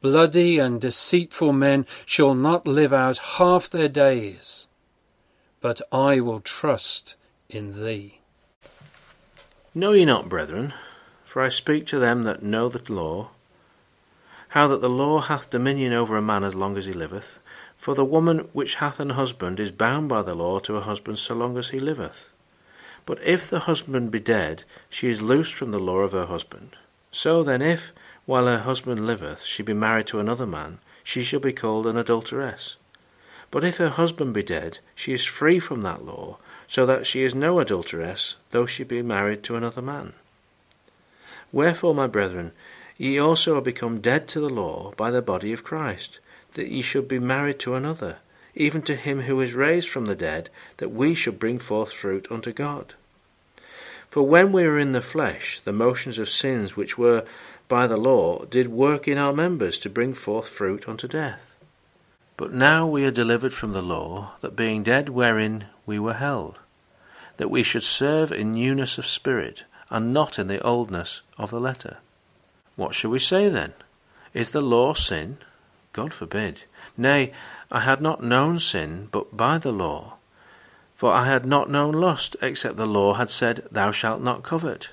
Bloody 0.00 0.60
and 0.60 0.80
deceitful 0.80 1.52
men 1.52 1.84
shall 2.06 2.36
not 2.36 2.68
live 2.68 2.92
out 2.92 3.18
half 3.36 3.68
their 3.68 3.88
days. 3.88 4.68
But 5.60 5.82
I 5.90 6.20
will 6.20 6.38
trust 6.38 7.16
in 7.48 7.84
thee. 7.84 8.20
Know 9.74 9.90
ye 9.90 10.04
not, 10.04 10.28
brethren, 10.28 10.72
for 11.24 11.42
I 11.42 11.48
speak 11.48 11.84
to 11.88 11.98
them 11.98 12.22
that 12.22 12.44
know 12.44 12.68
the 12.68 12.92
law, 12.92 13.30
how 14.50 14.68
that 14.68 14.80
the 14.80 14.88
law 14.88 15.18
hath 15.18 15.50
dominion 15.50 15.92
over 15.92 16.16
a 16.16 16.22
man 16.22 16.44
as 16.44 16.54
long 16.54 16.78
as 16.78 16.86
he 16.86 16.92
liveth? 16.92 17.40
For 17.76 17.96
the 17.96 18.04
woman 18.04 18.48
which 18.52 18.76
hath 18.76 19.00
an 19.00 19.10
husband 19.10 19.58
is 19.58 19.72
bound 19.72 20.08
by 20.08 20.22
the 20.22 20.36
law 20.36 20.60
to 20.60 20.74
her 20.74 20.82
husband 20.82 21.18
so 21.18 21.34
long 21.34 21.58
as 21.58 21.70
he 21.70 21.80
liveth. 21.80 22.31
But 23.04 23.22
if 23.22 23.50
the 23.50 23.60
husband 23.60 24.10
be 24.10 24.20
dead, 24.20 24.64
she 24.88 25.08
is 25.08 25.22
loosed 25.22 25.54
from 25.54 25.70
the 25.70 25.80
law 25.80 25.98
of 25.98 26.12
her 26.12 26.26
husband. 26.26 26.76
So 27.10 27.42
then, 27.42 27.60
if, 27.60 27.92
while 28.26 28.46
her 28.46 28.60
husband 28.60 29.06
liveth, 29.06 29.42
she 29.42 29.62
be 29.62 29.74
married 29.74 30.06
to 30.08 30.20
another 30.20 30.46
man, 30.46 30.78
she 31.02 31.22
shall 31.22 31.40
be 31.40 31.52
called 31.52 31.86
an 31.86 31.96
adulteress. 31.96 32.76
But 33.50 33.64
if 33.64 33.76
her 33.78 33.90
husband 33.90 34.32
be 34.32 34.42
dead, 34.42 34.78
she 34.94 35.12
is 35.12 35.24
free 35.24 35.58
from 35.58 35.82
that 35.82 36.04
law, 36.04 36.38
so 36.68 36.86
that 36.86 37.06
she 37.06 37.22
is 37.22 37.34
no 37.34 37.58
adulteress, 37.60 38.36
though 38.50 38.66
she 38.66 38.84
be 38.84 39.02
married 39.02 39.42
to 39.44 39.56
another 39.56 39.82
man. 39.82 40.14
Wherefore, 41.52 41.94
my 41.94 42.06
brethren, 42.06 42.52
ye 42.96 43.18
also 43.18 43.58
are 43.58 43.62
become 43.62 44.00
dead 44.00 44.28
to 44.28 44.40
the 44.40 44.48
law 44.48 44.92
by 44.96 45.10
the 45.10 45.20
body 45.20 45.52
of 45.52 45.64
Christ 45.64 46.18
that 46.54 46.68
ye 46.68 46.82
should 46.82 47.08
be 47.08 47.18
married 47.18 47.58
to 47.58 47.74
another, 47.74 48.18
even 48.54 48.82
to 48.82 48.96
him 48.96 49.22
who 49.22 49.40
is 49.40 49.54
raised 49.54 49.88
from 49.88 50.06
the 50.06 50.14
dead, 50.14 50.48
that 50.76 50.90
we 50.90 51.14
should 51.14 51.38
bring 51.38 51.58
forth 51.58 51.92
fruit 51.92 52.26
unto 52.30 52.52
God. 52.52 52.94
For 54.10 54.22
when 54.22 54.52
we 54.52 54.64
were 54.64 54.78
in 54.78 54.92
the 54.92 55.00
flesh, 55.00 55.60
the 55.64 55.72
motions 55.72 56.18
of 56.18 56.28
sins 56.28 56.76
which 56.76 56.98
were 56.98 57.24
by 57.68 57.86
the 57.86 57.96
law 57.96 58.44
did 58.44 58.68
work 58.68 59.08
in 59.08 59.16
our 59.16 59.32
members 59.32 59.78
to 59.78 59.88
bring 59.88 60.12
forth 60.12 60.48
fruit 60.48 60.86
unto 60.86 61.08
death. 61.08 61.54
But 62.36 62.52
now 62.52 62.86
we 62.86 63.04
are 63.04 63.10
delivered 63.10 63.54
from 63.54 63.72
the 63.72 63.80
law, 63.80 64.32
that 64.40 64.56
being 64.56 64.82
dead 64.82 65.08
wherein 65.08 65.66
we 65.86 65.98
were 65.98 66.14
held, 66.14 66.58
that 67.38 67.50
we 67.50 67.62
should 67.62 67.82
serve 67.82 68.32
in 68.32 68.52
newness 68.52 68.98
of 68.98 69.06
spirit, 69.06 69.64
and 69.88 70.12
not 70.12 70.38
in 70.38 70.48
the 70.48 70.60
oldness 70.60 71.22
of 71.38 71.50
the 71.50 71.60
letter. 71.60 71.98
What 72.76 72.94
shall 72.94 73.10
we 73.10 73.18
say 73.18 73.48
then? 73.48 73.72
Is 74.34 74.50
the 74.50 74.60
law 74.60 74.92
sin? 74.92 75.38
God 75.92 76.14
forbid. 76.14 76.62
Nay, 76.96 77.32
I 77.70 77.80
had 77.80 78.00
not 78.00 78.22
known 78.22 78.58
sin 78.58 79.08
but 79.12 79.36
by 79.36 79.58
the 79.58 79.72
law. 79.72 80.14
For 80.96 81.12
I 81.12 81.26
had 81.26 81.44
not 81.44 81.68
known 81.68 81.92
lust, 81.92 82.36
except 82.40 82.76
the 82.76 82.86
law 82.86 83.14
had 83.14 83.28
said, 83.28 83.66
Thou 83.70 83.90
shalt 83.90 84.22
not 84.22 84.42
covet. 84.42 84.90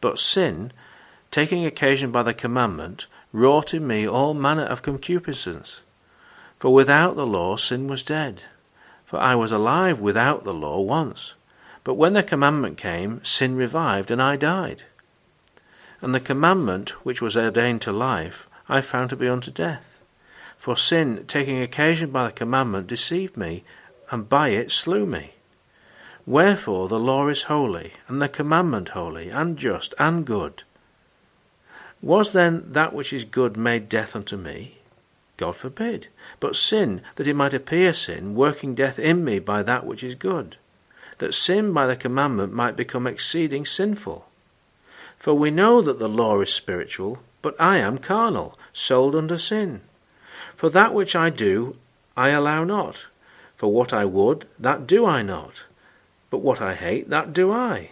But 0.00 0.18
sin, 0.18 0.72
taking 1.30 1.64
occasion 1.64 2.12
by 2.12 2.22
the 2.22 2.34
commandment, 2.34 3.06
wrought 3.32 3.74
in 3.74 3.86
me 3.86 4.06
all 4.06 4.34
manner 4.34 4.64
of 4.64 4.82
concupiscence. 4.82 5.80
For 6.58 6.72
without 6.72 7.16
the 7.16 7.26
law 7.26 7.56
sin 7.56 7.88
was 7.88 8.02
dead. 8.02 8.42
For 9.04 9.18
I 9.18 9.34
was 9.34 9.52
alive 9.52 9.98
without 9.98 10.44
the 10.44 10.54
law 10.54 10.80
once. 10.80 11.34
But 11.84 11.94
when 11.94 12.12
the 12.12 12.22
commandment 12.22 12.76
came, 12.76 13.24
sin 13.24 13.56
revived, 13.56 14.10
and 14.10 14.20
I 14.20 14.36
died. 14.36 14.82
And 16.00 16.14
the 16.14 16.20
commandment 16.20 16.90
which 17.04 17.22
was 17.22 17.36
ordained 17.36 17.82
to 17.82 17.92
life, 17.92 18.48
I 18.68 18.80
found 18.80 19.10
to 19.10 19.16
be 19.16 19.28
unto 19.28 19.50
death. 19.50 19.95
For 20.58 20.76
sin, 20.76 21.24
taking 21.28 21.60
occasion 21.60 22.10
by 22.10 22.26
the 22.26 22.32
commandment, 22.32 22.86
deceived 22.86 23.36
me, 23.36 23.64
and 24.10 24.28
by 24.28 24.48
it 24.48 24.70
slew 24.70 25.06
me. 25.06 25.34
Wherefore 26.26 26.88
the 26.88 26.98
law 26.98 27.28
is 27.28 27.44
holy, 27.44 27.92
and 28.08 28.20
the 28.20 28.28
commandment 28.28 28.90
holy, 28.90 29.28
and 29.30 29.56
just, 29.56 29.94
and 29.98 30.24
good. 30.24 30.64
Was 32.02 32.32
then 32.32 32.72
that 32.72 32.92
which 32.92 33.12
is 33.12 33.24
good 33.24 33.56
made 33.56 33.88
death 33.88 34.16
unto 34.16 34.36
me? 34.36 34.78
God 35.36 35.56
forbid. 35.56 36.08
But 36.40 36.56
sin, 36.56 37.02
that 37.16 37.26
it 37.26 37.34
might 37.34 37.54
appear 37.54 37.92
sin, 37.92 38.34
working 38.34 38.74
death 38.74 38.98
in 38.98 39.24
me 39.24 39.38
by 39.38 39.62
that 39.62 39.86
which 39.86 40.02
is 40.02 40.14
good, 40.14 40.56
that 41.18 41.34
sin 41.34 41.72
by 41.72 41.86
the 41.86 41.96
commandment 41.96 42.52
might 42.52 42.76
become 42.76 43.06
exceeding 43.06 43.66
sinful. 43.66 44.26
For 45.18 45.34
we 45.34 45.50
know 45.50 45.80
that 45.82 45.98
the 45.98 46.08
law 46.08 46.40
is 46.40 46.52
spiritual, 46.52 47.20
but 47.42 47.58
I 47.60 47.78
am 47.78 47.98
carnal, 47.98 48.58
sold 48.72 49.14
under 49.14 49.38
sin. 49.38 49.82
For 50.56 50.70
that 50.70 50.94
which 50.94 51.14
I 51.14 51.30
do, 51.30 51.76
I 52.16 52.30
allow 52.30 52.64
not. 52.64 53.06
For 53.56 53.70
what 53.70 53.92
I 53.92 54.04
would, 54.04 54.46
that 54.58 54.86
do 54.86 55.04
I 55.04 55.22
not. 55.22 55.64
But 56.30 56.38
what 56.38 56.60
I 56.60 56.74
hate, 56.74 57.10
that 57.10 57.32
do 57.32 57.52
I. 57.52 57.90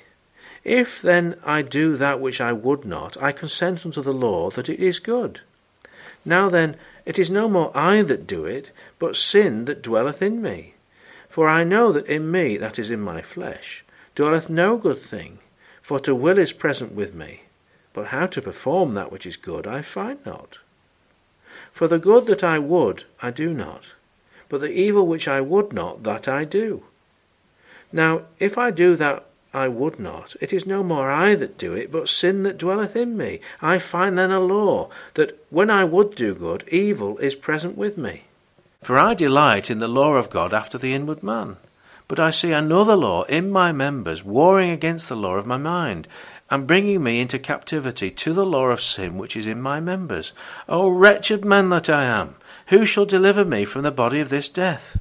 If 0.64 1.02
then 1.02 1.36
I 1.44 1.60
do 1.60 1.96
that 1.96 2.20
which 2.20 2.40
I 2.40 2.52
would 2.52 2.86
not, 2.86 3.22
I 3.22 3.32
consent 3.32 3.84
unto 3.84 4.02
the 4.02 4.14
law 4.14 4.50
that 4.50 4.70
it 4.70 4.80
is 4.80 4.98
good. 4.98 5.40
Now 6.24 6.48
then, 6.48 6.76
it 7.04 7.18
is 7.18 7.28
no 7.28 7.50
more 7.50 7.70
I 7.76 8.00
that 8.02 8.26
do 8.26 8.46
it, 8.46 8.70
but 8.98 9.14
sin 9.14 9.66
that 9.66 9.82
dwelleth 9.82 10.22
in 10.22 10.40
me. 10.40 10.72
For 11.28 11.48
I 11.48 11.64
know 11.64 11.92
that 11.92 12.06
in 12.06 12.30
me, 12.30 12.56
that 12.56 12.78
is 12.78 12.90
in 12.90 13.00
my 13.00 13.20
flesh, 13.20 13.84
dwelleth 14.14 14.48
no 14.48 14.78
good 14.78 15.02
thing. 15.02 15.38
For 15.82 16.00
to 16.00 16.14
will 16.14 16.38
is 16.38 16.52
present 16.54 16.92
with 16.92 17.14
me, 17.14 17.42
but 17.92 18.06
how 18.06 18.26
to 18.28 18.40
perform 18.40 18.94
that 18.94 19.12
which 19.12 19.26
is 19.26 19.36
good 19.36 19.66
I 19.66 19.82
find 19.82 20.24
not. 20.24 20.58
For 21.74 21.88
the 21.88 21.98
good 21.98 22.26
that 22.26 22.44
I 22.44 22.60
would, 22.60 23.02
I 23.20 23.32
do 23.32 23.52
not, 23.52 23.86
but 24.48 24.60
the 24.60 24.70
evil 24.70 25.08
which 25.08 25.26
I 25.26 25.40
would 25.40 25.72
not, 25.72 26.04
that 26.04 26.28
I 26.28 26.44
do. 26.44 26.84
Now, 27.92 28.22
if 28.38 28.56
I 28.56 28.70
do 28.70 28.94
that 28.94 29.24
I 29.52 29.66
would 29.66 29.98
not, 29.98 30.36
it 30.40 30.52
is 30.52 30.66
no 30.66 30.84
more 30.84 31.10
I 31.10 31.34
that 31.34 31.58
do 31.58 31.74
it, 31.74 31.90
but 31.90 32.08
sin 32.08 32.44
that 32.44 32.58
dwelleth 32.58 32.94
in 32.94 33.16
me. 33.16 33.40
I 33.60 33.80
find 33.80 34.16
then 34.16 34.30
a 34.30 34.38
law, 34.38 34.88
that 35.14 35.36
when 35.50 35.68
I 35.68 35.82
would 35.82 36.14
do 36.14 36.32
good, 36.32 36.62
evil 36.68 37.18
is 37.18 37.34
present 37.34 37.76
with 37.76 37.98
me. 37.98 38.22
For 38.82 38.96
I 38.96 39.14
delight 39.14 39.68
in 39.68 39.80
the 39.80 39.88
law 39.88 40.14
of 40.14 40.30
God 40.30 40.54
after 40.54 40.78
the 40.78 40.94
inward 40.94 41.24
man. 41.24 41.56
But 42.06 42.20
I 42.20 42.30
see 42.30 42.52
another 42.52 42.94
law 42.94 43.24
in 43.24 43.50
my 43.50 43.72
members, 43.72 44.22
warring 44.22 44.70
against 44.70 45.08
the 45.08 45.16
law 45.16 45.34
of 45.34 45.46
my 45.46 45.56
mind, 45.56 46.06
and 46.54 46.68
bringing 46.68 47.02
me 47.02 47.18
into 47.18 47.36
captivity 47.36 48.12
to 48.12 48.32
the 48.32 48.46
law 48.46 48.66
of 48.66 48.80
sin 48.80 49.18
which 49.18 49.34
is 49.34 49.44
in 49.44 49.60
my 49.60 49.80
members. 49.80 50.32
O 50.68 50.88
wretched 50.88 51.44
man 51.44 51.68
that 51.70 51.90
I 51.90 52.04
am! 52.04 52.36
Who 52.68 52.86
shall 52.86 53.06
deliver 53.06 53.44
me 53.44 53.64
from 53.64 53.82
the 53.82 53.90
body 53.90 54.20
of 54.20 54.28
this 54.28 54.48
death? 54.48 54.96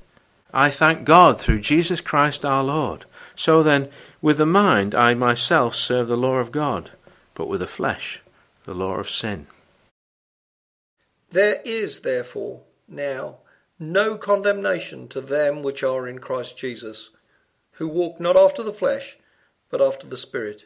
I 0.51 0.71
thank 0.71 1.03
God 1.03 1.39
through 1.39 1.59
Jesus 1.59 2.01
Christ 2.01 2.43
our 2.43 2.63
Lord. 2.63 3.05
So 3.35 3.61
then, 3.61 3.91
with 4.19 4.39
the 4.39 4.47
mind 4.47 4.95
I 4.95 5.13
myself 5.13 5.75
serve 5.75 6.07
the 6.07 6.17
law 6.17 6.37
of 6.37 6.51
God, 6.51 6.89
but 7.35 7.47
with 7.47 7.59
the 7.59 7.67
flesh 7.67 8.19
the 8.65 8.73
law 8.73 8.95
of 8.95 9.07
sin. 9.07 9.45
There 11.29 11.61
is, 11.63 11.99
therefore, 11.99 12.61
now 12.87 13.37
no 13.77 14.17
condemnation 14.17 15.07
to 15.09 15.21
them 15.21 15.61
which 15.61 15.83
are 15.83 16.07
in 16.07 16.17
Christ 16.17 16.57
Jesus, 16.57 17.11
who 17.73 17.87
walk 17.87 18.19
not 18.19 18.35
after 18.35 18.63
the 18.63 18.73
flesh, 18.73 19.17
but 19.69 19.83
after 19.83 20.07
the 20.07 20.17
Spirit. 20.17 20.65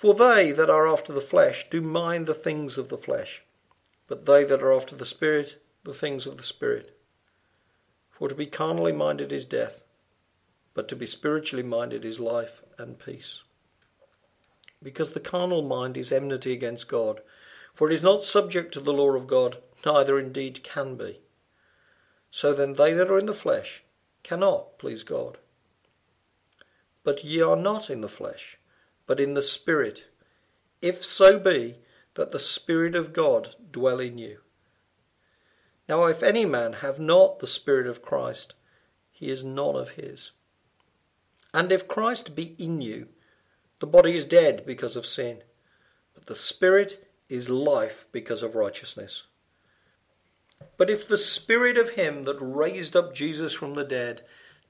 For 0.00 0.14
they 0.14 0.50
that 0.52 0.70
are 0.70 0.88
after 0.88 1.12
the 1.12 1.20
flesh 1.20 1.68
do 1.68 1.82
mind 1.82 2.26
the 2.26 2.32
things 2.32 2.78
of 2.78 2.88
the 2.88 2.96
flesh, 2.96 3.42
but 4.08 4.24
they 4.24 4.44
that 4.44 4.62
are 4.62 4.72
after 4.72 4.96
the 4.96 5.04
Spirit, 5.04 5.62
the 5.84 5.92
things 5.92 6.26
of 6.26 6.38
the 6.38 6.42
Spirit. 6.42 6.96
For 8.10 8.26
to 8.26 8.34
be 8.34 8.46
carnally 8.46 8.92
minded 8.92 9.30
is 9.30 9.44
death, 9.44 9.84
but 10.72 10.88
to 10.88 10.96
be 10.96 11.04
spiritually 11.04 11.62
minded 11.62 12.06
is 12.06 12.18
life 12.18 12.62
and 12.78 12.98
peace. 12.98 13.40
Because 14.82 15.12
the 15.12 15.20
carnal 15.20 15.60
mind 15.60 15.98
is 15.98 16.10
enmity 16.10 16.54
against 16.54 16.88
God, 16.88 17.20
for 17.74 17.90
it 17.90 17.92
is 17.92 18.02
not 18.02 18.24
subject 18.24 18.72
to 18.72 18.80
the 18.80 18.94
law 18.94 19.10
of 19.10 19.26
God, 19.26 19.58
neither 19.84 20.18
indeed 20.18 20.64
can 20.64 20.96
be. 20.96 21.20
So 22.30 22.54
then 22.54 22.72
they 22.72 22.94
that 22.94 23.10
are 23.10 23.18
in 23.18 23.26
the 23.26 23.34
flesh 23.34 23.84
cannot 24.22 24.78
please 24.78 25.02
God. 25.02 25.36
But 27.04 27.22
ye 27.22 27.42
are 27.42 27.54
not 27.54 27.90
in 27.90 28.00
the 28.00 28.08
flesh, 28.08 28.56
but 29.10 29.18
in 29.18 29.34
the 29.34 29.42
Spirit, 29.42 30.04
if 30.80 31.04
so 31.04 31.36
be 31.36 31.78
that 32.14 32.30
the 32.30 32.38
Spirit 32.38 32.94
of 32.94 33.12
God 33.12 33.56
dwell 33.72 33.98
in 33.98 34.18
you. 34.18 34.38
Now 35.88 36.04
if 36.04 36.22
any 36.22 36.44
man 36.44 36.74
have 36.74 37.00
not 37.00 37.40
the 37.40 37.48
Spirit 37.48 37.88
of 37.88 38.02
Christ, 38.02 38.54
he 39.10 39.26
is 39.26 39.42
none 39.42 39.74
of 39.74 39.96
his. 39.96 40.30
And 41.52 41.72
if 41.72 41.88
Christ 41.88 42.36
be 42.36 42.54
in 42.56 42.80
you, 42.80 43.08
the 43.80 43.88
body 43.88 44.16
is 44.16 44.26
dead 44.26 44.62
because 44.64 44.94
of 44.94 45.04
sin, 45.04 45.42
but 46.14 46.26
the 46.26 46.36
Spirit 46.36 47.12
is 47.28 47.50
life 47.50 48.06
because 48.12 48.44
of 48.44 48.54
righteousness. 48.54 49.24
But 50.76 50.88
if 50.88 51.08
the 51.08 51.18
Spirit 51.18 51.76
of 51.76 51.94
him 51.94 52.22
that 52.26 52.38
raised 52.40 52.94
up 52.94 53.12
Jesus 53.12 53.52
from 53.52 53.74
the 53.74 53.82
dead 53.82 54.22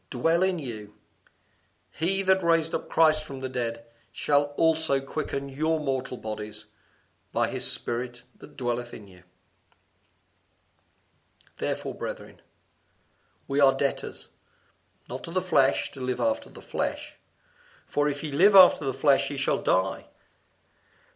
dwell 0.08 0.42
in 0.42 0.58
you, 0.58 0.94
he 1.92 2.22
that 2.22 2.42
raised 2.42 2.74
up 2.74 2.88
Christ 2.88 3.22
from 3.22 3.40
the 3.40 3.50
dead 3.50 3.82
shall 4.12 4.54
also 4.56 5.00
quicken 5.00 5.48
your 5.48 5.80
mortal 5.80 6.16
bodies 6.16 6.66
by 7.32 7.48
his 7.48 7.66
Spirit 7.66 8.24
that 8.38 8.56
dwelleth 8.56 8.92
in 8.92 9.06
you. 9.06 9.22
Therefore, 11.58 11.94
brethren, 11.94 12.40
we 13.46 13.60
are 13.60 13.76
debtors 13.76 14.28
not 15.10 15.24
to 15.24 15.32
the 15.32 15.42
flesh, 15.42 15.90
to 15.90 16.00
live 16.00 16.20
after 16.20 16.48
the 16.48 16.62
flesh. 16.62 17.16
For 17.86 18.08
if 18.08 18.22
ye 18.22 18.30
live 18.30 18.54
after 18.54 18.84
the 18.84 18.94
flesh, 18.94 19.28
ye 19.28 19.36
shall 19.36 19.60
die. 19.60 20.06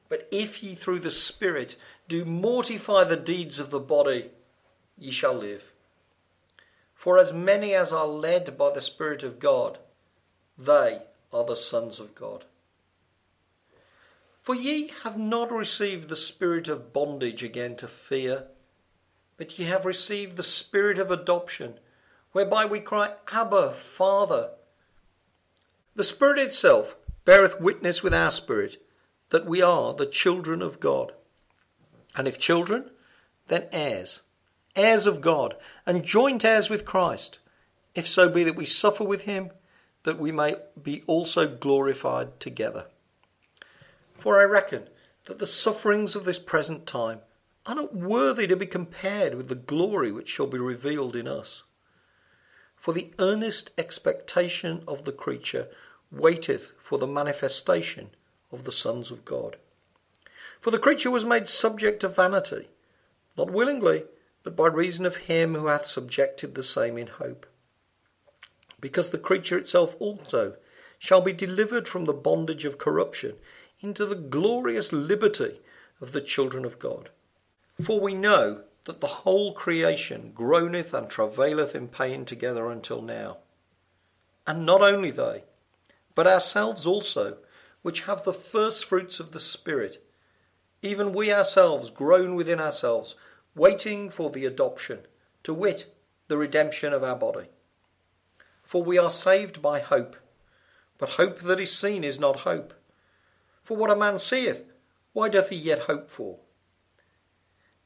But 0.09 0.27
if 0.33 0.63
ye 0.63 0.75
through 0.75 0.99
the 0.99 1.13
Spirit 1.13 1.77
do 2.09 2.25
mortify 2.25 3.05
the 3.05 3.17
deeds 3.17 3.61
of 3.61 3.71
the 3.71 3.79
body, 3.79 4.31
ye 4.99 5.13
shall 5.13 5.35
live. 5.35 5.73
For 6.95 7.19
as 7.19 7.33
many 7.33 7.75
as 7.75 7.93
are 7.93 8.07
led 8.07 8.59
by 8.59 8.73
the 8.73 8.81
Spirit 8.81 9.23
of 9.23 9.39
God, 9.39 9.79
they 10.59 11.03
are 11.33 11.45
the 11.45 11.57
sons 11.57 12.01
of 12.01 12.15
God. 12.15 12.45
For 14.45 14.55
ye 14.55 14.93
have 15.05 15.19
not 15.19 15.51
received 15.51 16.11
the 16.11 16.17
spirit 16.17 16.69
of 16.69 16.93
bondage 16.93 17.43
again 17.43 17.77
to 17.77 17.89
fear, 17.89 18.49
but 19.39 19.59
ye 19.59 19.65
have 19.65 19.87
received 19.87 20.37
the 20.37 20.43
spirit 20.43 20.99
of 20.99 21.11
adoption 21.11 21.81
whereby 22.33 22.67
we 22.67 22.81
cry, 22.81 23.15
Abba, 23.33 23.73
Father. 23.73 24.51
The 25.95 26.05
Spirit 26.05 26.39
itself 26.41 26.95
beareth 27.25 27.59
witness 27.59 28.03
with 28.03 28.13
our 28.13 28.31
spirit 28.31 28.77
that 29.31 29.47
we 29.47 29.63
are 29.63 29.95
the 29.95 30.05
children 30.05 30.61
of 30.61 30.79
God. 30.79 31.15
And 32.15 32.29
if 32.29 32.39
children, 32.39 32.91
then 33.49 33.67
heirs, 33.73 34.21
heirs 34.77 35.07
of 35.07 35.23
God, 35.23 35.57
and 35.87 36.05
joint 36.05 36.45
heirs 36.45 36.69
with 36.69 36.85
Christ, 36.85 37.39
if 37.95 38.07
so 38.07 38.29
be 38.29 38.45
that 38.45 38.57
we 38.57 38.67
suffer 38.67 39.05
with 39.05 39.23
him, 39.23 39.53
that 40.03 40.19
we 40.19 40.33
may 40.33 40.57
be 40.83 41.03
also 41.07 41.49
glorified 41.49 42.41
together. 42.41 42.89
For 44.15 44.41
I 44.41 44.45
reckon 44.45 44.89
that 45.27 45.39
the 45.39 45.47
sufferings 45.47 46.15
of 46.17 46.25
this 46.25 46.39
present 46.39 46.87
time 46.87 47.21
are 47.67 47.75
not 47.75 47.95
worthy 47.95 48.47
to 48.47 48.57
be 48.57 48.67
compared 48.67 49.35
with 49.35 49.49
the 49.49 49.55
glory 49.55 50.13
which 50.13 50.29
shall 50.29 50.47
be 50.47 50.59
revealed 50.59 51.17
in 51.17 51.27
us. 51.27 51.63
For 52.77 52.93
the 52.93 53.13
earnest 53.19 53.71
expectation 53.79 54.85
of 54.87 55.05
the 55.05 55.13
creature 55.13 55.69
waiteth 56.11 56.73
for 56.79 56.99
the 56.99 57.07
manifestation 57.07 58.11
of 58.53 58.65
the 58.65 58.73
sons 58.73 59.11
of 59.11 59.25
God. 59.25 59.57
For 60.61 60.71
the 60.71 60.79
creature 60.79 61.11
was 61.11 61.25
made 61.25 61.49
subject 61.49 62.01
to 62.01 62.09
vanity, 62.09 62.69
not 63.37 63.51
willingly, 63.51 64.05
but 64.43 64.57
by 64.57 64.67
reason 64.67 65.07
of 65.07 65.17
him 65.17 65.55
who 65.55 65.67
hath 65.67 65.87
subjected 65.87 66.55
the 66.55 66.63
same 66.63 66.99
in 66.99 67.07
hope. 67.07 67.47
Because 68.81 69.11
the 69.11 69.19
creature 69.19 69.59
itself 69.59 69.97
also 69.99 70.57
shall 70.99 71.23
be 71.23 71.33
delivered 71.33 71.89
from 71.89 72.05
the 72.05 72.13
bondage 72.13 72.65
of 72.65 72.79
corruption 72.79 73.37
into 73.85 74.07
the 74.07 74.15
glorious 74.15 74.93
liberty 74.93 75.61
of 76.01 76.13
the 76.13 76.21
children 76.21 76.65
of 76.65 76.79
God. 76.79 77.11
For 77.83 78.01
we 78.01 78.15
know 78.15 78.63
that 78.85 79.01
the 79.01 79.07
whole 79.07 79.53
creation 79.53 80.33
groaneth 80.35 80.95
and 80.95 81.09
travaileth 81.09 81.75
in 81.75 81.89
pain 81.89 82.25
together 82.25 82.71
until 82.71 83.03
now. 83.03 83.39
And 84.47 84.65
not 84.65 84.83
only 84.83 85.11
they, 85.11 85.45
but 86.15 86.27
ourselves 86.27 86.87
also, 86.87 87.39
which 87.83 88.03
have 88.03 88.25
the 88.25 88.33
first 88.33 88.85
fruits 88.85 89.21
of 89.21 89.33
the 89.33 89.41
Spirit, 89.41 90.03
even 90.83 91.13
we 91.13 91.33
ourselves 91.33 91.91
groan 91.91 92.35
within 92.35 92.61
ourselves, 92.61 93.15
waiting 93.55 94.11
for 94.11 94.31
the 94.31 94.45
adoption, 94.45 95.01
to 95.43 95.53
wit, 95.53 95.95
the 96.29 96.37
redemption 96.39 96.93
of 96.93 97.03
our 97.03 97.17
body. 97.17 97.49
For 98.63 98.83
we 98.83 98.99
are 98.99 99.11
saved 99.11 99.61
by 99.61 99.81
hope, 99.81 100.17
but 100.99 101.11
hope 101.11 101.41
that 101.41 101.61
is 101.61 101.73
seen 101.73 102.05
is 102.05 102.19
not 102.19 102.41
hope. 102.41 102.73
For 103.65 103.77
what 103.77 103.91
a 103.91 103.97
man 103.97 104.19
seeth, 104.19 104.65
why 105.13 105.29
doth 105.29 105.49
he 105.49 105.57
yet 105.57 105.81
hope 105.81 106.11
for? 106.11 106.39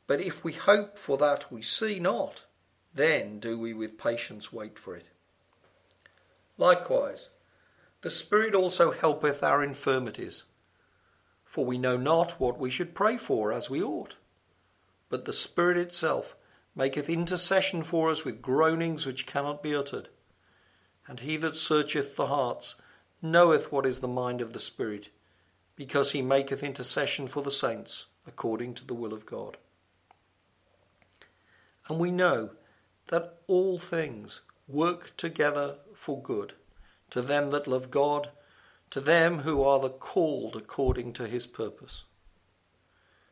But 0.06 0.20
if 0.20 0.42
we 0.42 0.52
hope 0.52 0.98
for 0.98 1.16
that 1.18 1.52
we 1.52 1.62
see 1.62 2.00
not, 2.00 2.44
then 2.92 3.38
do 3.38 3.58
we 3.58 3.72
with 3.72 3.98
patience 3.98 4.52
wait 4.52 4.78
for 4.78 4.96
it. 4.96 5.06
Likewise, 6.56 7.30
the 8.00 8.10
Spirit 8.10 8.54
also 8.54 8.90
helpeth 8.90 9.42
our 9.42 9.62
infirmities. 9.62 10.44
For 11.44 11.64
we 11.64 11.78
know 11.78 11.96
not 11.96 12.40
what 12.40 12.58
we 12.58 12.70
should 12.70 12.94
pray 12.94 13.16
for 13.16 13.52
as 13.52 13.70
we 13.70 13.82
ought. 13.82 14.16
But 15.08 15.24
the 15.24 15.32
Spirit 15.32 15.76
itself 15.76 16.36
maketh 16.74 17.08
intercession 17.08 17.82
for 17.82 18.10
us 18.10 18.24
with 18.24 18.42
groanings 18.42 19.06
which 19.06 19.26
cannot 19.26 19.62
be 19.62 19.74
uttered. 19.74 20.08
And 21.06 21.20
he 21.20 21.36
that 21.38 21.56
searcheth 21.56 22.16
the 22.16 22.26
hearts 22.26 22.74
knoweth 23.22 23.70
what 23.70 23.86
is 23.86 24.00
the 24.00 24.08
mind 24.08 24.40
of 24.40 24.52
the 24.52 24.60
Spirit, 24.60 25.10
because 25.78 26.10
he 26.10 26.20
maketh 26.20 26.64
intercession 26.64 27.28
for 27.28 27.40
the 27.40 27.52
saints 27.52 28.06
according 28.26 28.74
to 28.74 28.84
the 28.84 28.94
will 28.94 29.12
of 29.12 29.24
God. 29.24 29.56
And 31.88 32.00
we 32.00 32.10
know 32.10 32.50
that 33.06 33.38
all 33.46 33.78
things 33.78 34.40
work 34.66 35.16
together 35.16 35.76
for 35.94 36.20
good 36.20 36.54
to 37.10 37.22
them 37.22 37.52
that 37.52 37.68
love 37.68 37.92
God, 37.92 38.30
to 38.90 39.00
them 39.00 39.38
who 39.38 39.62
are 39.62 39.78
the 39.78 39.88
called 39.88 40.56
according 40.56 41.12
to 41.12 41.28
his 41.28 41.46
purpose. 41.46 42.02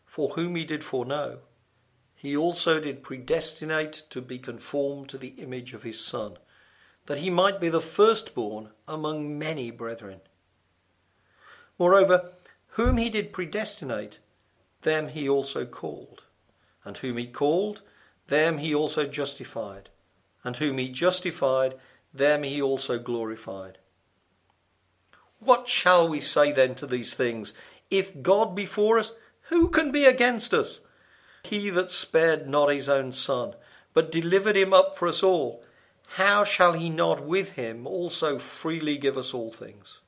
For 0.07 0.29
whom 0.31 0.55
he 0.55 0.65
did 0.65 0.85
foreknow, 0.85 1.41
he 2.15 2.37
also 2.37 2.79
did 2.79 3.03
predestinate 3.03 4.05
to 4.11 4.23
be 4.23 4.39
conformed 4.39 5.09
to 5.09 5.19
the 5.19 5.35
image 5.39 5.75
of 5.75 5.83
his 5.83 6.03
Son, 6.03 6.37
that 7.07 7.19
he 7.19 7.29
might 7.29 7.61
be 7.61 7.69
the 7.69 7.81
firstborn 7.81 8.71
among 8.87 9.37
many 9.37 9.73
brethren. 9.73 10.21
Moreover, 11.79 12.33
whom 12.69 12.97
he 12.97 13.11
did 13.11 13.33
predestinate, 13.33 14.19
them 14.83 15.09
he 15.09 15.29
also 15.29 15.65
called. 15.65 16.23
And 16.85 16.97
whom 16.99 17.19
he 17.19 17.27
called, 17.27 17.83
them 18.29 18.59
he 18.59 18.75
also 18.75 19.07
justified. 19.07 19.89
And 20.45 20.57
whom 20.57 20.79
he 20.79 20.89
justified, 20.89 21.75
them 22.15 22.43
he 22.43 22.63
also 22.63 22.99
glorified. 22.99 23.79
What 25.41 25.69
shall 25.69 26.09
we 26.09 26.21
say 26.21 26.53
then 26.53 26.75
to 26.77 26.87
these 26.87 27.15
things? 27.15 27.53
If 27.91 28.23
God 28.23 28.55
be 28.55 28.67
for 28.67 28.99
us, 28.99 29.13
who 29.43 29.69
can 29.69 29.91
be 29.91 30.05
against 30.05 30.55
us? 30.55 30.81
He 31.45 31.71
that 31.71 31.91
spared 31.91 32.49
not 32.49 32.71
his 32.71 32.89
own 32.89 33.13
son, 33.13 33.55
but 33.95 34.11
delivered 34.11 34.57
him 34.57 34.73
up 34.73 34.97
for 34.97 35.07
us 35.07 35.23
all, 35.23 35.63
how 36.11 36.45
shall 36.45 36.73
he 36.73 36.89
not 36.89 37.25
with 37.25 37.53
him 37.53 37.87
also 37.87 38.39
freely 38.39 38.97
give 38.99 39.17
us 39.17 39.35
all 39.35 39.53
things? 39.53 40.01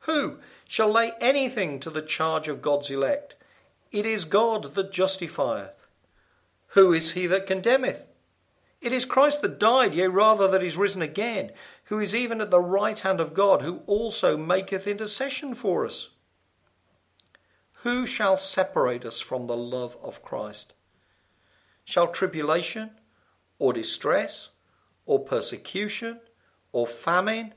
Who 0.00 0.38
shall 0.66 0.92
lay 0.92 1.12
anything 1.20 1.80
to 1.80 1.90
the 1.90 2.02
charge 2.02 2.48
of 2.48 2.62
God's 2.62 2.90
elect? 2.90 3.36
It 3.92 4.04
is 4.04 4.24
God 4.24 4.74
that 4.74 4.92
justifieth. 4.92 5.86
Who 6.68 6.92
is 6.92 7.12
he 7.12 7.26
that 7.28 7.46
condemneth? 7.46 8.02
It 8.80 8.92
is 8.92 9.04
Christ 9.04 9.42
that 9.42 9.58
died, 9.58 9.94
yea, 9.94 10.08
rather 10.08 10.48
that 10.48 10.62
is 10.62 10.76
risen 10.76 11.02
again, 11.02 11.52
who 11.84 11.98
is 11.98 12.14
even 12.14 12.40
at 12.40 12.50
the 12.50 12.60
right 12.60 12.98
hand 12.98 13.20
of 13.20 13.32
God, 13.32 13.62
who 13.62 13.80
also 13.86 14.36
maketh 14.36 14.86
intercession 14.86 15.54
for 15.54 15.86
us. 15.86 16.10
Who 17.82 18.06
shall 18.06 18.36
separate 18.36 19.04
us 19.04 19.20
from 19.20 19.46
the 19.46 19.56
love 19.56 19.96
of 20.02 20.22
Christ? 20.22 20.74
Shall 21.84 22.08
tribulation, 22.08 22.90
or 23.58 23.72
distress, 23.72 24.50
or 25.06 25.20
persecution, 25.20 26.20
or 26.72 26.86
famine, 26.86 27.54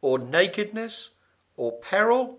or 0.00 0.18
nakedness, 0.18 1.10
or 1.56 1.72
peril, 1.72 2.38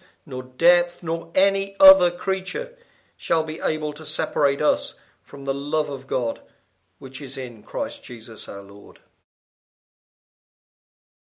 nor 0.25 0.43
depth, 0.43 1.03
nor 1.03 1.31
any 1.35 1.75
other 1.79 2.11
creature 2.11 2.73
shall 3.17 3.43
be 3.43 3.59
able 3.59 3.93
to 3.93 4.05
separate 4.05 4.61
us 4.61 4.95
from 5.21 5.45
the 5.45 5.53
love 5.53 5.89
of 5.89 6.07
God 6.07 6.39
which 7.01 7.19
is 7.19 7.35
in 7.35 7.63
Christ 7.63 8.03
Jesus 8.03 8.47
our 8.47 8.61
Lord. 8.61 8.99